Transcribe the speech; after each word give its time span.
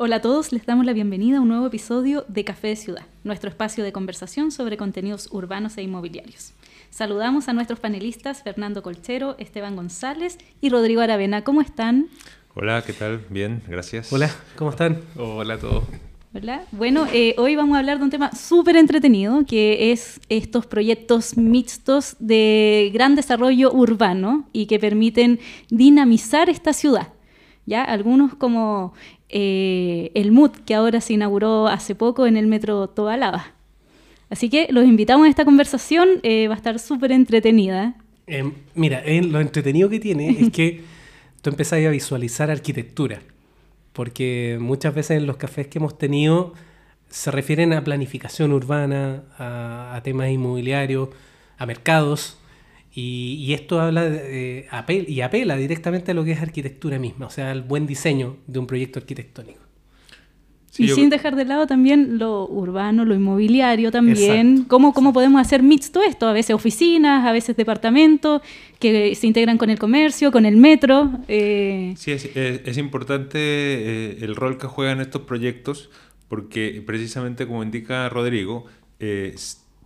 Hola 0.00 0.16
a 0.16 0.20
todos, 0.20 0.52
les 0.52 0.64
damos 0.64 0.86
la 0.86 0.92
bienvenida 0.92 1.38
a 1.38 1.40
un 1.40 1.48
nuevo 1.48 1.66
episodio 1.66 2.24
de 2.28 2.44
Café 2.44 2.68
de 2.68 2.76
Ciudad, 2.76 3.06
nuestro 3.24 3.50
espacio 3.50 3.82
de 3.82 3.90
conversación 3.90 4.52
sobre 4.52 4.76
contenidos 4.76 5.28
urbanos 5.32 5.76
e 5.76 5.82
inmobiliarios. 5.82 6.52
Saludamos 6.88 7.48
a 7.48 7.52
nuestros 7.52 7.80
panelistas 7.80 8.44
Fernando 8.44 8.84
Colchero, 8.84 9.34
Esteban 9.40 9.74
González 9.74 10.38
y 10.60 10.68
Rodrigo 10.68 11.00
Aravena. 11.00 11.42
¿Cómo 11.42 11.60
están? 11.60 12.06
Hola, 12.54 12.84
¿qué 12.86 12.92
tal? 12.92 13.24
Bien, 13.28 13.60
gracias. 13.66 14.12
Hola, 14.12 14.30
¿cómo 14.54 14.70
están? 14.70 15.00
Hola 15.16 15.54
a 15.54 15.58
todos. 15.58 15.82
Hola. 16.32 16.62
Bueno, 16.70 17.08
eh, 17.12 17.34
hoy 17.36 17.56
vamos 17.56 17.74
a 17.74 17.80
hablar 17.80 17.98
de 17.98 18.04
un 18.04 18.10
tema 18.10 18.30
súper 18.36 18.76
entretenido, 18.76 19.44
que 19.46 19.90
es 19.90 20.20
estos 20.28 20.64
proyectos 20.66 21.36
mixtos 21.36 22.14
de 22.20 22.92
gran 22.94 23.16
desarrollo 23.16 23.72
urbano 23.72 24.46
y 24.52 24.66
que 24.66 24.78
permiten 24.78 25.40
dinamizar 25.70 26.48
esta 26.48 26.72
ciudad. 26.72 27.08
¿ya? 27.68 27.84
Algunos 27.84 28.34
como 28.34 28.94
eh, 29.28 30.10
el 30.14 30.32
MUT, 30.32 30.56
que 30.64 30.74
ahora 30.74 31.00
se 31.00 31.14
inauguró 31.14 31.68
hace 31.68 31.94
poco 31.94 32.26
en 32.26 32.36
el 32.36 32.46
metro 32.46 32.88
Tobalaba. 32.88 33.52
Así 34.30 34.50
que 34.50 34.68
los 34.70 34.84
invitamos 34.84 35.26
a 35.26 35.30
esta 35.30 35.44
conversación, 35.44 36.20
eh, 36.22 36.48
va 36.48 36.54
a 36.54 36.56
estar 36.56 36.78
súper 36.78 37.12
entretenida. 37.12 37.94
Eh, 38.26 38.52
mira, 38.74 39.02
lo 39.22 39.40
entretenido 39.40 39.88
que 39.88 40.00
tiene 40.00 40.30
es 40.30 40.50
que 40.50 40.82
tú 41.42 41.50
empezás 41.50 41.84
a 41.84 41.90
visualizar 41.90 42.50
arquitectura, 42.50 43.20
porque 43.92 44.58
muchas 44.60 44.94
veces 44.94 45.18
en 45.18 45.26
los 45.26 45.36
cafés 45.36 45.66
que 45.66 45.78
hemos 45.78 45.96
tenido 45.96 46.52
se 47.08 47.30
refieren 47.30 47.72
a 47.72 47.82
planificación 47.82 48.52
urbana, 48.52 49.22
a 49.38 49.98
temas 50.04 50.28
inmobiliarios, 50.28 51.08
a 51.56 51.64
mercados, 51.64 52.38
y, 53.00 53.52
esto 53.54 53.80
habla 53.80 54.04
de, 54.04 54.66
y 55.06 55.20
apela 55.20 55.56
directamente 55.56 56.10
a 56.10 56.14
lo 56.14 56.24
que 56.24 56.32
es 56.32 56.42
arquitectura 56.42 56.98
misma, 56.98 57.26
o 57.26 57.30
sea, 57.30 57.52
al 57.52 57.62
buen 57.62 57.86
diseño 57.86 58.38
de 58.48 58.58
un 58.58 58.66
proyecto 58.66 58.98
arquitectónico. 58.98 59.60
y 60.76 60.88
sin 60.88 61.08
dejar 61.08 61.36
de 61.36 61.44
lado 61.44 61.68
también 61.68 62.18
lo 62.18 62.48
urbano, 62.48 63.04
lo 63.04 63.14
inmobiliario 63.14 63.92
también. 63.92 64.64
¿Cómo, 64.64 64.92
¿Cómo, 64.92 65.12
podemos 65.12 65.40
hacer 65.40 65.62
mixto 65.62 66.02
esto? 66.02 66.26
A 66.26 66.32
veces 66.32 66.56
oficinas, 66.56 67.24
a 67.24 67.30
veces 67.30 67.56
departamentos, 67.56 68.42
que 68.80 69.14
se 69.14 69.28
integran 69.28 69.58
con 69.58 69.70
el 69.70 69.78
comercio, 69.78 70.32
con 70.32 70.44
el 70.44 70.56
metro. 70.56 71.10
Eh. 71.28 71.94
Sí, 71.96 72.10
es, 72.10 72.78
importante 72.78 73.38
eh, 73.38 74.18
el 74.22 74.34
rol 74.34 74.58
que 74.58 74.66
juegan 74.66 75.00
estos 75.00 75.22
proyectos, 75.22 75.88
porque 76.28 76.82
precisamente 76.84 77.46
como 77.46 77.62
indica 77.62 78.08
Rodrigo, 78.08 78.66
eh, 78.98 79.34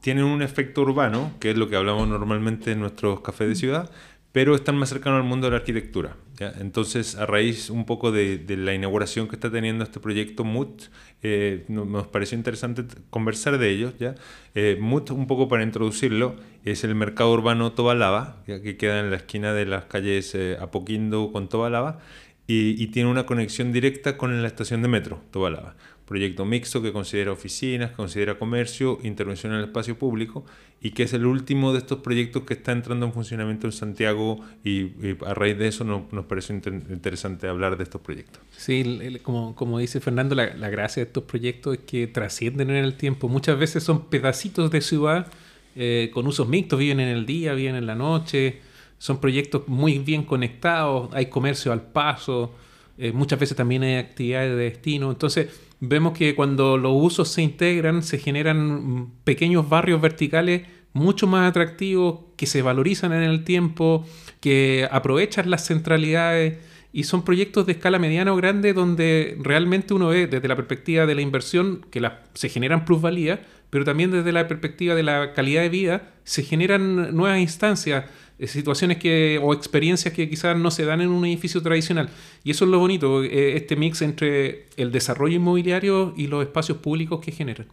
tienen 0.03 0.25
un 0.25 0.42
efecto 0.42 0.83
urbano, 0.83 1.33
que 1.41 1.53
es 1.53 1.56
lo 1.56 1.70
que 1.70 1.77
hablamos 1.77 2.08
normalmente 2.08 2.72
en 2.72 2.81
nuestros 2.81 3.20
cafés 3.20 3.48
de 3.48 3.55
ciudad, 3.55 3.91
pero 4.33 4.55
están 4.55 4.77
más 4.77 4.89
cercanos 4.89 5.20
al 5.20 5.28
mundo 5.28 5.47
de 5.47 5.53
la 5.53 5.58
arquitectura. 5.58 6.17
Entonces, 6.58 7.14
a 7.14 7.25
raíz 7.25 7.70
un 7.70 7.84
poco 7.84 8.11
de, 8.11 8.42
la 8.48 8.75
inauguración 8.75 9.28
que 9.28 9.36
está 9.36 9.53
teniendo 9.53 9.84
este 9.84 10.00
proyecto 10.00 10.42
MUT, 10.42 10.84
eh, 11.23 11.64
nos 11.69 12.08
pareció 12.08 12.36
interesante 12.36 12.84
conversar 13.11 13.58
de 13.58 13.70
ellos. 13.70 13.95
¿ya? 14.00 14.17
Eh, 14.56 14.77
MUT, 14.80 15.11
un 15.11 15.28
poco 15.28 15.47
para 15.48 15.62
introducirlo, 15.62 16.34
es 16.64 16.83
el 16.83 16.97
mercado 16.97 17.33
urbano 17.33 17.70
Tobalaba, 17.73 18.42
que 18.45 18.77
queda 18.77 18.98
en 18.98 19.11
la 19.11 19.19
esquina 19.19 19.53
de 19.53 19.67
las 19.67 19.84
calles 19.84 20.34
eh, 20.34 20.56
Apoquindo 20.61 21.30
con 21.30 21.48
Tobalaba, 21.48 22.00
y, 22.48 22.83
y, 22.83 22.89
tiene 22.89 23.08
una 23.08 23.25
conexión 23.25 23.73
directa 23.73 24.17
con 24.17 24.42
la 24.42 24.48
estación 24.48 24.83
de 24.83 24.89
metro 24.89 25.23
Tobalaba 25.30 25.77
proyecto 26.12 26.44
mixto 26.44 26.82
que 26.82 26.92
considera 26.92 27.32
oficinas, 27.32 27.92
considera 27.92 28.38
comercio, 28.38 28.98
intervención 29.02 29.52
en 29.52 29.60
el 29.60 29.64
espacio 29.64 29.98
público 29.98 30.44
y 30.82 30.91
que 30.91 31.05
es 31.05 31.14
el 31.14 31.24
último 31.24 31.72
de 31.72 31.78
estos 31.78 32.00
proyectos 32.00 32.42
que 32.42 32.52
está 32.52 32.72
entrando 32.72 33.06
en 33.06 33.14
funcionamiento 33.14 33.66
en 33.66 33.72
Santiago 33.72 34.38
y, 34.62 34.90
a 35.24 35.33
raíz 35.33 35.56
de 35.56 35.68
eso 35.68 35.84
nos, 35.84 36.27
pareció 36.27 36.55
interesante 36.55 37.48
hablar 37.48 37.78
de 37.78 37.84
estos 37.84 38.02
proyectos. 38.02 38.42
Sí, 38.55 39.18
como, 39.22 39.78
dice 39.78 40.00
Fernando, 40.00 40.34
la, 40.34 40.55
la, 40.55 40.68
gracia 40.68 41.02
de 41.02 41.06
estos 41.06 41.24
proyectos 41.24 41.78
es 41.78 41.80
que 41.86 42.06
trascienden 42.08 42.68
en 42.68 42.84
el 42.84 42.94
tiempo. 42.94 43.30
Muchas 43.30 43.58
veces 43.58 43.83
son 43.83 44.11
pedacitos 44.11 44.70
de 44.70 44.83
ciudad 44.83 45.29
eh, 45.77 46.11
con 46.12 46.27
usos 46.27 46.46
mixtos, 46.46 46.79
viven 46.79 47.00
en 47.00 47.08
el 47.08 47.24
día, 47.24 47.55
viven 47.55 47.77
en 47.77 47.86
la 47.86 47.94
noche, 47.94 48.61
son 48.98 49.18
proyectos 49.18 49.67
muy 49.67 49.98
bien 49.98 50.24
conectados, 50.24 51.08
hay 51.14 51.27
comercio 51.27 51.73
al 51.73 51.80
paso, 51.80 52.52
eh, 52.98 53.12
muchas 53.12 53.39
veces 53.39 53.56
también 53.56 53.83
hay 53.83 53.96
actividades 53.96 54.50
de 54.50 54.64
destino. 54.64 55.11
Entonces, 55.11 55.48
vemos 55.84 56.16
que 56.16 56.36
cuando 56.36 56.78
los 56.78 56.92
usos 56.94 57.28
se 57.28 57.42
integran, 57.42 58.04
se 58.04 58.18
generan 58.18 59.10
pequeños 59.24 59.68
barrios 59.68 60.00
verticales 60.00 60.62
mucho 60.92 61.26
más 61.26 61.50
atractivos, 61.50 62.20
que 62.36 62.46
se 62.46 62.62
valorizan 62.62 63.12
en 63.12 63.22
el 63.22 63.42
tiempo, 63.42 64.06
que 64.40 64.86
aprovechan 64.92 65.50
las 65.50 65.66
centralidades 65.66 66.58
y 66.92 67.02
son 67.04 67.24
proyectos 67.24 67.66
de 67.66 67.72
escala 67.72 67.98
mediana 67.98 68.32
o 68.32 68.36
grande 68.36 68.74
donde 68.74 69.36
realmente 69.40 69.92
uno 69.92 70.08
ve 70.08 70.28
desde 70.28 70.46
la 70.46 70.54
perspectiva 70.54 71.04
de 71.04 71.16
la 71.16 71.22
inversión 71.22 71.84
que 71.90 72.08
se 72.34 72.48
generan 72.48 72.84
plusvalías, 72.84 73.40
pero 73.70 73.84
también 73.84 74.12
desde 74.12 74.30
la 74.30 74.46
perspectiva 74.46 74.94
de 74.94 75.02
la 75.02 75.32
calidad 75.32 75.62
de 75.62 75.68
vida 75.68 76.12
se 76.22 76.44
generan 76.44 77.16
nuevas 77.16 77.40
instancias 77.40 78.04
situaciones 78.46 78.98
que, 78.98 79.40
o 79.42 79.52
experiencias 79.52 80.12
que 80.14 80.28
quizás 80.28 80.56
no 80.56 80.70
se 80.70 80.84
dan 80.84 81.00
en 81.00 81.10
un 81.10 81.24
edificio 81.24 81.62
tradicional. 81.62 82.10
Y 82.44 82.50
eso 82.50 82.64
es 82.64 82.70
lo 82.70 82.78
bonito, 82.78 83.22
eh, 83.22 83.56
este 83.56 83.76
mix 83.76 84.02
entre 84.02 84.66
el 84.76 84.92
desarrollo 84.92 85.36
inmobiliario 85.36 86.14
y 86.16 86.26
los 86.26 86.42
espacios 86.42 86.78
públicos 86.78 87.20
que 87.20 87.32
generan. 87.32 87.66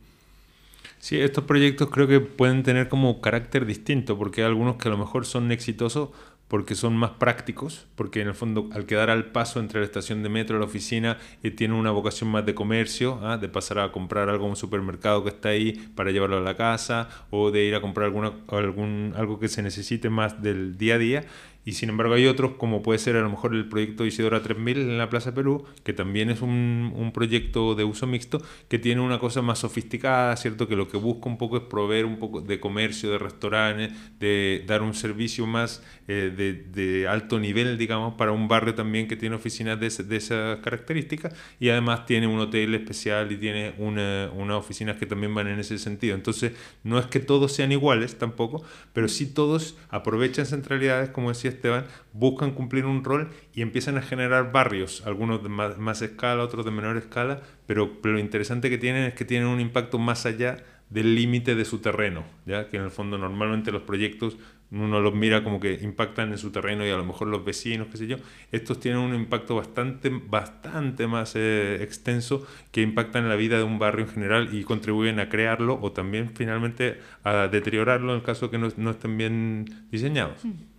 Sí, 0.99 1.17
estos 1.19 1.45
proyectos 1.45 1.89
creo 1.89 2.07
que 2.07 2.19
pueden 2.19 2.61
tener 2.63 2.89
como 2.89 3.21
carácter 3.21 3.65
distinto, 3.65 4.17
porque 4.17 4.41
hay 4.41 4.47
algunos 4.47 4.75
que 4.75 4.89
a 4.89 4.91
lo 4.91 4.97
mejor 4.97 5.25
son 5.25 5.51
exitosos 5.51 6.09
porque 6.49 6.75
son 6.75 6.97
más 6.97 7.11
prácticos, 7.11 7.87
porque 7.95 8.21
en 8.21 8.27
el 8.27 8.33
fondo 8.33 8.69
al 8.73 8.85
quedar 8.85 9.09
al 9.09 9.31
paso 9.31 9.59
entre 9.59 9.79
la 9.79 9.85
estación 9.85 10.23
de 10.23 10.29
metro 10.29 10.57
y 10.57 10.59
la 10.59 10.65
oficina 10.65 11.17
eh, 11.43 11.51
tienen 11.51 11.77
una 11.77 11.91
vocación 11.91 12.29
más 12.29 12.45
de 12.45 12.55
comercio, 12.55 13.19
¿ah? 13.23 13.37
de 13.37 13.47
pasar 13.47 13.79
a 13.79 13.91
comprar 13.91 14.29
algo 14.29 14.45
en 14.45 14.51
un 14.51 14.55
supermercado 14.57 15.23
que 15.23 15.29
está 15.29 15.49
ahí 15.49 15.73
para 15.95 16.11
llevarlo 16.11 16.37
a 16.37 16.41
la 16.41 16.57
casa 16.57 17.07
o 17.29 17.51
de 17.51 17.63
ir 17.63 17.75
a 17.75 17.81
comprar 17.81 18.07
alguna, 18.07 18.33
algún, 18.47 19.13
algo 19.15 19.39
que 19.39 19.47
se 19.47 19.61
necesite 19.61 20.09
más 20.09 20.41
del 20.41 20.77
día 20.77 20.95
a 20.95 20.97
día 20.97 21.25
y 21.69 21.73
sin 21.73 21.89
embargo 21.89 22.15
hay 22.15 22.25
otros, 22.25 22.53
como 22.57 22.81
puede 22.81 22.97
ser 22.97 23.15
a 23.15 23.21
lo 23.21 23.29
mejor 23.29 23.53
el 23.53 23.69
proyecto 23.69 24.03
Isidora 24.03 24.41
3000 24.41 24.79
en 24.79 24.97
la 24.97 25.07
Plaza 25.07 25.35
Perú, 25.35 25.65
que 25.83 25.93
también 25.93 26.31
es 26.31 26.41
un, 26.41 26.91
un, 26.95 27.11
proyecto 27.11 27.75
de 27.75 27.83
uso 27.83 28.07
mixto, 28.07 28.41
que 28.67 28.79
tiene 28.79 29.01
una 29.01 29.19
cosa 29.19 29.43
más 29.43 29.59
sofisticada, 29.59 30.35
¿cierto? 30.35 30.67
Que 30.67 30.75
lo 30.75 30.87
que 30.87 30.97
busca 30.97 31.29
un 31.29 31.37
poco 31.37 31.57
es 31.57 31.63
proveer 31.63 32.05
un 32.05 32.17
poco 32.17 32.41
de 32.41 32.59
comercio, 32.59 33.11
de 33.11 33.19
restaurantes, 33.19 33.93
de 34.19 34.63
dar 34.65 34.81
un 34.81 34.95
servicio 34.95 35.45
más 35.45 35.83
eh, 36.07 36.33
de, 36.35 36.53
de, 36.53 37.07
alto 37.07 37.39
nivel, 37.39 37.77
digamos, 37.77 38.15
para 38.15 38.31
un 38.31 38.47
barrio 38.47 38.73
también 38.73 39.07
que 39.07 39.15
tiene 39.15 39.35
oficinas 39.35 39.79
de, 39.79 39.89
de 40.05 40.17
esas 40.17 40.57
características 40.61 41.35
y 41.59 41.69
además 41.69 42.07
tiene 42.07 42.25
un 42.25 42.39
hotel 42.39 42.73
especial 42.73 43.31
y 43.31 43.37
tiene 43.37 43.75
una, 43.77 44.31
unas 44.33 44.57
oficinas 44.57 44.97
que 44.97 45.05
también 45.05 45.35
van 45.35 45.45
en 45.49 45.59
ese 45.59 45.77
sentido. 45.77 46.15
Entonces, 46.15 46.53
no 46.83 46.97
es 46.97 47.05
que 47.05 47.19
todos 47.19 47.53
sean 47.53 47.71
iguales 47.71 48.17
tampoco, 48.17 48.63
pero 48.91 49.07
sí 49.07 49.27
todos 49.27 49.77
aprovechan 49.91 50.47
centralidades, 50.47 51.11
como 51.11 51.29
decía 51.29 51.51
Esteban, 51.59 51.85
buscan 52.13 52.51
cumplir 52.51 52.85
un 52.85 53.03
rol 53.03 53.29
y 53.53 53.61
empiezan 53.61 53.97
a 53.97 54.01
generar 54.01 54.51
barrios, 54.51 55.03
algunos 55.05 55.43
de 55.43 55.49
más, 55.49 56.01
escala, 56.01 56.43
otros 56.43 56.65
de 56.65 56.71
menor 56.71 56.97
escala, 56.97 57.41
pero, 57.67 58.01
pero 58.01 58.15
lo 58.15 58.19
interesante 58.19 58.69
que 58.69 58.77
tienen 58.77 59.03
es 59.03 59.13
que 59.13 59.25
tienen 59.25 59.47
un 59.47 59.59
impacto 59.59 59.99
más 59.99 60.25
allá 60.25 60.57
del 60.89 61.15
límite 61.15 61.55
de 61.55 61.65
su 61.65 61.79
terreno, 61.79 62.23
ya 62.45 62.67
que 62.69 62.77
en 62.77 62.83
el 62.83 62.91
fondo 62.91 63.17
normalmente 63.17 63.71
los 63.71 63.83
proyectos 63.83 64.37
uno 64.71 65.01
los 65.01 65.15
mira 65.15 65.43
como 65.43 65.59
que 65.59 65.79
impactan 65.81 66.31
en 66.31 66.37
su 66.37 66.51
terreno 66.51 66.85
y 66.85 66.89
a 66.89 66.97
lo 66.97 67.03
mejor 67.03 67.27
los 67.27 67.43
vecinos, 67.43 67.87
qué 67.91 67.97
sé 67.97 68.07
yo, 68.07 68.17
estos 68.51 68.79
tienen 68.79 69.01
un 69.01 69.15
impacto 69.15 69.55
bastante, 69.55 70.09
bastante 70.09 71.07
más 71.07 71.35
eh, 71.35 71.81
extenso 71.81 72.45
que 72.71 72.81
impactan 72.81 73.23
en 73.23 73.29
la 73.29 73.35
vida 73.35 73.57
de 73.57 73.63
un 73.63 73.79
barrio 73.79 74.05
en 74.05 74.11
general 74.11 74.49
y 74.53 74.63
contribuyen 74.63 75.19
a 75.19 75.29
crearlo 75.29 75.79
o 75.81 75.91
también 75.91 76.31
finalmente 76.35 76.99
a 77.23 77.47
deteriorarlo 77.47 78.11
en 78.11 78.17
el 78.19 78.23
caso 78.23 78.51
que 78.51 78.57
no, 78.57 78.69
no 78.77 78.91
estén 78.91 79.17
bien 79.17 79.65
diseñados. 79.91 80.45
Mm. 80.45 80.78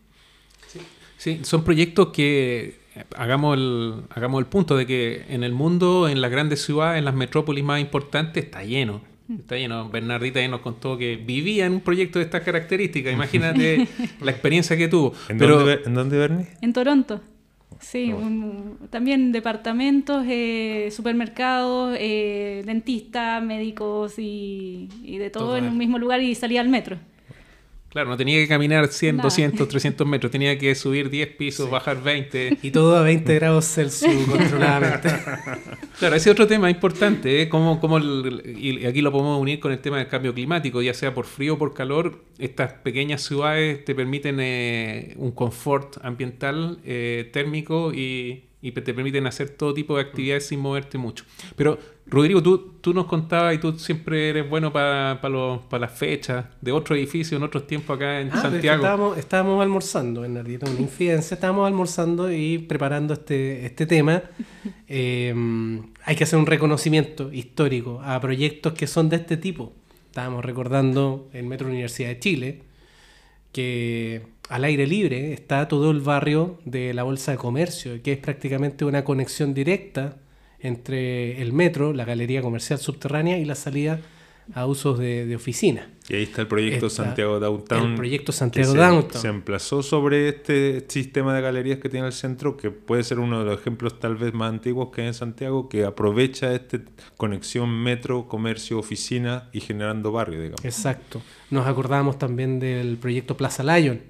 Sí, 1.21 1.41
son 1.43 1.65
proyectos 1.65 2.09
que 2.15 2.77
hagamos 3.15 3.59
el, 3.59 4.05
hagamos 4.09 4.41
el 4.41 4.47
punto 4.47 4.75
de 4.75 4.87
que 4.87 5.27
en 5.29 5.45
el 5.45 5.53
mundo, 5.53 6.09
en 6.09 6.23
las 6.23 6.31
grandes 6.31 6.63
ciudades, 6.63 6.99
en 6.99 7.05
las 7.05 7.15
metrópolis 7.15 7.63
más 7.63 7.79
importantes, 7.79 8.43
está 8.43 8.65
lleno. 8.65 9.03
Está 9.29 9.57
lleno. 9.57 9.91
Bernardita 9.91 10.41
ya 10.41 10.49
nos 10.49 10.63
contó 10.63 10.97
que 10.97 11.17
vivía 11.17 11.67
en 11.67 11.75
un 11.75 11.81
proyecto 11.83 12.21
de 12.21 12.25
estas 12.25 12.41
características. 12.41 13.13
Imagínate 13.13 13.87
la 14.23 14.31
experiencia 14.31 14.79
que 14.79 14.89
tuvo. 14.89 15.13
¿En, 15.29 15.37
dónde, 15.37 15.81
¿en 15.85 15.93
dónde, 15.93 16.17
Bernie? 16.17 16.47
En 16.63 16.73
Toronto. 16.73 17.21
Sí, 17.81 18.15
también 18.89 19.31
departamentos, 19.31 20.25
eh, 20.27 20.89
supermercados, 20.91 21.99
eh, 22.01 22.63
dentistas, 22.65 23.43
médicos 23.43 24.15
y, 24.17 24.89
de 25.05 25.29
todo 25.29 25.59
en 25.59 25.67
un 25.67 25.77
mismo 25.77 25.99
lugar 25.99 26.23
y 26.23 26.35
salía 26.35 26.63
al 26.63 26.71
metro. 26.71 26.97
Claro, 27.91 28.09
no 28.09 28.17
tenía 28.17 28.39
que 28.39 28.47
caminar 28.47 28.87
100, 28.87 29.17
200, 29.17 29.69
300 29.69 30.07
metros, 30.07 30.31
tenía 30.31 30.57
que 30.57 30.77
subir 30.77 31.11
10 31.11 31.31
pisos, 31.31 31.69
bajar 31.69 32.01
20. 32.01 32.59
Y 32.63 32.71
todo 32.71 32.97
a 32.97 33.03
20 33.03 33.35
grados 33.35 33.65
Celsius 33.65 34.27
controladamente. 34.29 35.11
claro, 35.99 36.15
ese 36.15 36.31
otro 36.31 36.47
tema 36.47 36.71
importante, 36.71 37.43
¿eh? 37.43 37.49
Como, 37.49 37.81
como 37.81 37.99
y 37.99 38.87
aquí 38.87 39.01
lo 39.01 39.11
podemos 39.11 39.41
unir 39.41 39.59
con 39.59 39.73
el 39.73 39.81
tema 39.81 39.99
del 39.99 40.07
cambio 40.07 40.33
climático, 40.33 40.81
ya 40.83 40.95
sea 40.95 41.13
por 41.13 41.27
frío 41.27 41.55
o 41.55 41.59
por 41.59 41.75
calor, 41.75 42.23
estas 42.39 42.75
pequeñas 42.75 43.23
ciudades 43.23 43.85
te 43.85 43.93
permiten 43.97 44.39
eh, 44.39 45.15
un 45.17 45.33
confort 45.33 45.97
ambiental, 46.05 46.79
eh, 46.85 47.29
térmico 47.33 47.93
y, 47.93 48.50
y 48.63 48.73
te 48.73 48.93
permiten 48.93 49.27
hacer 49.27 49.51
todo 49.51 49.73
tipo 49.73 49.97
de 49.97 50.03
actividades 50.03 50.47
sin 50.47 50.61
moverte 50.61 50.99
mucho. 50.99 51.25
Pero, 51.57 51.79
Rodrigo, 52.07 52.43
tú, 52.43 52.75
tú 52.81 52.93
nos 52.93 53.07
contabas 53.07 53.55
y 53.55 53.59
tú 53.59 53.79
siempre 53.79 54.29
eres 54.29 54.49
bueno 54.49 54.71
para 54.73 55.19
las 55.79 55.99
fechas 55.99 56.45
de 56.61 56.71
otro 56.73 56.95
edificio 56.95 57.39
en 57.39 57.43
otros 57.43 57.67
tiempos 57.67 57.97
acá 57.97 58.21
en 58.21 58.31
ah, 58.33 58.43
Santiago. 58.43 58.83
Estábamos, 58.83 59.19
estábamos, 59.19 59.63
almorzando 59.63 60.25
en 60.25 60.37
Ardita, 60.37 60.71
una 60.71 60.81
infidencia, 60.81 61.35
estábamos 61.35 61.67
almorzando 61.67 62.31
y 62.31 62.59
preparando 62.59 63.15
este, 63.15 63.67
este 63.67 63.87
tema. 63.87 64.23
Eh, 64.93 65.33
hay 66.05 66.17
que 66.17 66.25
hacer 66.25 66.37
un 66.37 66.47
reconocimiento 66.47 67.33
histórico 67.33 68.01
a 68.03 68.21
proyectos 68.21 68.73
que 68.73 68.89
son 68.89 69.09
de 69.09 69.17
este 69.17 69.37
tipo. 69.37 69.73
Estábamos 70.07 70.45
recordando 70.45 71.31
el 71.33 71.47
Metro 71.47 71.69
Universidad 71.69 72.09
de 72.09 72.19
Chile, 72.19 72.63
que 73.53 74.27
al 74.51 74.65
aire 74.65 74.87
libre 74.87 75.33
está 75.33 75.69
todo 75.69 75.93
el 75.93 76.01
barrio 76.01 76.59
de 76.65 76.93
la 76.93 77.05
Bolsa 77.05 77.31
de 77.31 77.39
Comercio, 77.39 78.03
que 78.03 78.13
es 78.13 78.19
prácticamente 78.19 78.85
una 78.85 79.05
conexión 79.05 79.55
directa 79.55 80.17
entre 80.59 81.41
el 81.41 81.53
metro, 81.53 81.93
la 81.93 82.05
galería 82.05 82.43
comercial 82.43 82.81
subterránea 82.81 83.39
y 83.39 83.45
la 83.45 83.55
salida 83.55 84.01
a 84.53 84.67
usos 84.67 84.99
de, 84.99 85.33
oficina. 85.37 85.89
Y 86.09 86.17
ahí 86.17 86.23
está 86.25 86.43
el 86.43 86.49
proyecto 86.49 86.91
Santiago 86.91 87.39
Downtown. 87.39 87.91
El 87.93 87.95
proyecto 87.95 88.33
Santiago 88.33 88.75
Downtown. 88.75 89.23
Se 89.23 89.29
emplazó 89.29 89.85
sobre 89.85 90.29
este 90.29 90.85
sistema 90.89 91.33
de 91.33 91.43
galerías 91.43 91.79
que 91.79 91.89
tiene 91.89 92.09
el 92.09 92.13
centro, 92.13 92.57
que 92.57 92.73
puede 92.73 93.05
ser 93.05 93.21
uno 93.21 93.39
de 93.39 93.45
los 93.45 93.61
ejemplos 93.61 94.01
tal 94.01 94.17
vez 94.17 94.35
más 94.35 94.51
antiguos 94.51 94.91
que 94.91 95.03
hay 95.03 95.07
en 95.07 95.15
Santiago, 95.15 95.69
que 95.69 95.85
aprovecha 95.85 96.53
esta 96.53 96.81
conexión 97.17 97.71
metro, 97.71 98.27
comercio, 98.27 98.81
oficina 98.81 99.49
y 99.53 99.61
generando 99.61 100.11
barrio, 100.11 100.43
digamos. 100.43 100.65
Exacto. 100.65 101.23
Nos 101.51 101.69
acordamos 101.69 102.19
también 102.19 102.59
del 102.59 102.97
proyecto 102.97 103.37
Plaza 103.37 103.63
Lion, 103.63 104.01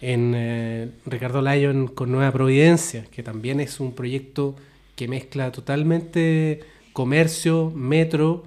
en 0.00 0.32
eh, 0.34 0.90
Ricardo 1.06 1.42
Lyon 1.42 1.88
con 1.88 2.10
Nueva 2.10 2.32
Providencia, 2.32 3.04
que 3.10 3.22
también 3.22 3.60
es 3.60 3.80
un 3.80 3.92
proyecto 3.92 4.56
que 4.96 5.08
mezcla 5.08 5.52
totalmente 5.52 6.60
comercio, 6.92 7.70
metro, 7.74 8.44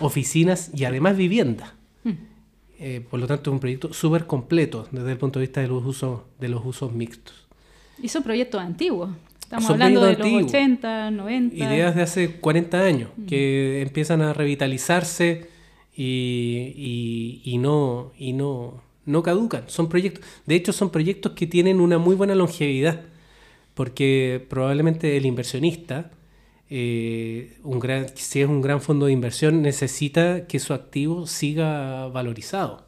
oficinas 0.00 0.70
y 0.74 0.84
además 0.84 1.16
vivienda. 1.16 1.74
Hmm. 2.04 2.12
Eh, 2.78 3.04
por 3.08 3.20
lo 3.20 3.26
tanto, 3.26 3.50
es 3.50 3.54
un 3.54 3.60
proyecto 3.60 3.92
súper 3.92 4.26
completo 4.26 4.88
desde 4.90 5.12
el 5.12 5.18
punto 5.18 5.38
de 5.38 5.46
vista 5.46 5.60
de 5.60 5.68
los 5.68 5.84
usos, 5.84 6.20
de 6.40 6.48
los 6.48 6.64
usos 6.64 6.92
mixtos. 6.92 7.46
Y 8.00 8.08
son 8.08 8.22
proyectos 8.22 8.60
antiguos. 8.60 9.10
Estamos 9.40 9.70
hablando 9.70 10.02
de 10.02 10.16
los 10.16 10.44
80, 10.44 11.10
90. 11.10 11.56
Ideas 11.56 11.94
de 11.94 12.02
hace 12.02 12.36
40 12.36 12.80
años 12.80 13.10
hmm. 13.16 13.26
que 13.26 13.82
empiezan 13.82 14.22
a 14.22 14.32
revitalizarse 14.32 15.48
y, 15.94 17.42
y 17.44 17.58
no, 17.58 18.12
y 18.18 18.32
no 18.32 18.80
no 19.06 19.22
caducan, 19.22 19.64
son 19.68 19.88
proyectos. 19.88 20.24
De 20.46 20.54
hecho, 20.54 20.72
son 20.72 20.90
proyectos 20.90 21.32
que 21.32 21.46
tienen 21.46 21.80
una 21.80 21.98
muy 21.98 22.14
buena 22.14 22.34
longevidad, 22.34 23.02
porque 23.74 24.44
probablemente 24.48 25.16
el 25.16 25.26
inversionista, 25.26 26.10
eh, 26.70 27.58
un 27.62 27.80
gran, 27.80 28.06
si 28.14 28.40
es 28.40 28.48
un 28.48 28.62
gran 28.62 28.80
fondo 28.80 29.06
de 29.06 29.12
inversión, 29.12 29.62
necesita 29.62 30.46
que 30.46 30.58
su 30.58 30.72
activo 30.74 31.26
siga 31.26 32.08
valorizado 32.08 32.86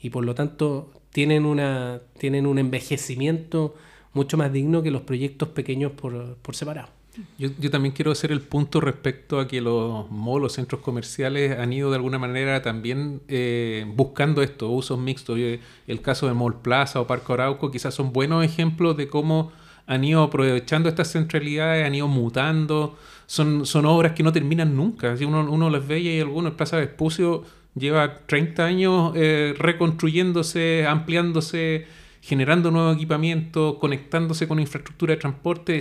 y 0.00 0.10
por 0.10 0.24
lo 0.24 0.34
tanto 0.34 0.92
tienen, 1.10 1.46
una, 1.46 2.02
tienen 2.18 2.46
un 2.46 2.58
envejecimiento 2.58 3.74
mucho 4.12 4.36
más 4.36 4.52
digno 4.52 4.82
que 4.82 4.90
los 4.90 5.02
proyectos 5.02 5.48
pequeños 5.48 5.92
por, 5.92 6.36
por 6.36 6.54
separado. 6.54 6.90
Yo, 7.38 7.70
también 7.70 7.94
quiero 7.94 8.10
hacer 8.10 8.32
el 8.32 8.40
punto 8.40 8.80
respecto 8.80 9.38
a 9.38 9.46
que 9.46 9.60
los 9.60 10.10
malls, 10.10 10.42
los 10.42 10.52
centros 10.54 10.80
comerciales 10.80 11.56
han 11.58 11.72
ido 11.72 11.90
de 11.90 11.96
alguna 11.96 12.18
manera 12.18 12.62
también 12.62 13.22
eh, 13.28 13.86
buscando 13.94 14.42
esto, 14.42 14.70
usos 14.70 14.98
mixtos. 14.98 15.38
El 15.86 16.00
caso 16.00 16.26
de 16.26 16.34
Mall 16.34 16.60
Plaza 16.60 17.00
o 17.00 17.06
Parque 17.06 17.32
Arauco 17.32 17.70
quizás 17.70 17.94
son 17.94 18.12
buenos 18.12 18.44
ejemplos 18.44 18.96
de 18.96 19.08
cómo 19.08 19.52
han 19.86 20.02
ido 20.04 20.22
aprovechando 20.22 20.88
estas 20.88 21.12
centralidades, 21.12 21.86
han 21.86 21.94
ido 21.94 22.08
mutando. 22.08 22.96
Son, 23.26 23.64
obras 23.86 24.12
que 24.12 24.22
no 24.22 24.32
terminan 24.32 24.76
nunca. 24.76 25.16
Si 25.16 25.24
uno, 25.24 25.70
las 25.70 25.86
ve 25.86 26.00
y 26.00 26.08
hay 26.08 26.20
algunos, 26.20 26.54
Plaza 26.54 26.78
Vespucio 26.78 27.44
lleva 27.74 28.18
30 28.26 28.64
años 28.64 29.12
eh, 29.14 29.54
reconstruyéndose, 29.58 30.86
ampliándose, 30.86 31.86
generando 32.20 32.70
nuevo 32.70 32.92
equipamiento, 32.92 33.78
conectándose 33.78 34.48
con 34.48 34.58
infraestructura 34.58 35.14
de 35.14 35.20
transporte 35.20 35.76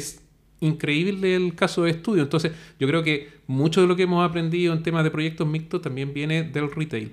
increíble 0.63 1.35
el 1.35 1.55
caso 1.55 1.83
de 1.83 1.91
estudio. 1.91 2.23
Entonces, 2.23 2.51
yo 2.79 2.87
creo 2.87 3.03
que 3.03 3.29
mucho 3.47 3.81
de 3.81 3.87
lo 3.87 3.95
que 3.95 4.03
hemos 4.03 4.27
aprendido 4.27 4.73
en 4.73 4.83
temas 4.83 5.03
de 5.03 5.11
proyectos 5.11 5.47
mixtos 5.47 5.81
también 5.81 6.13
viene 6.13 6.43
del 6.43 6.71
retail. 6.71 7.11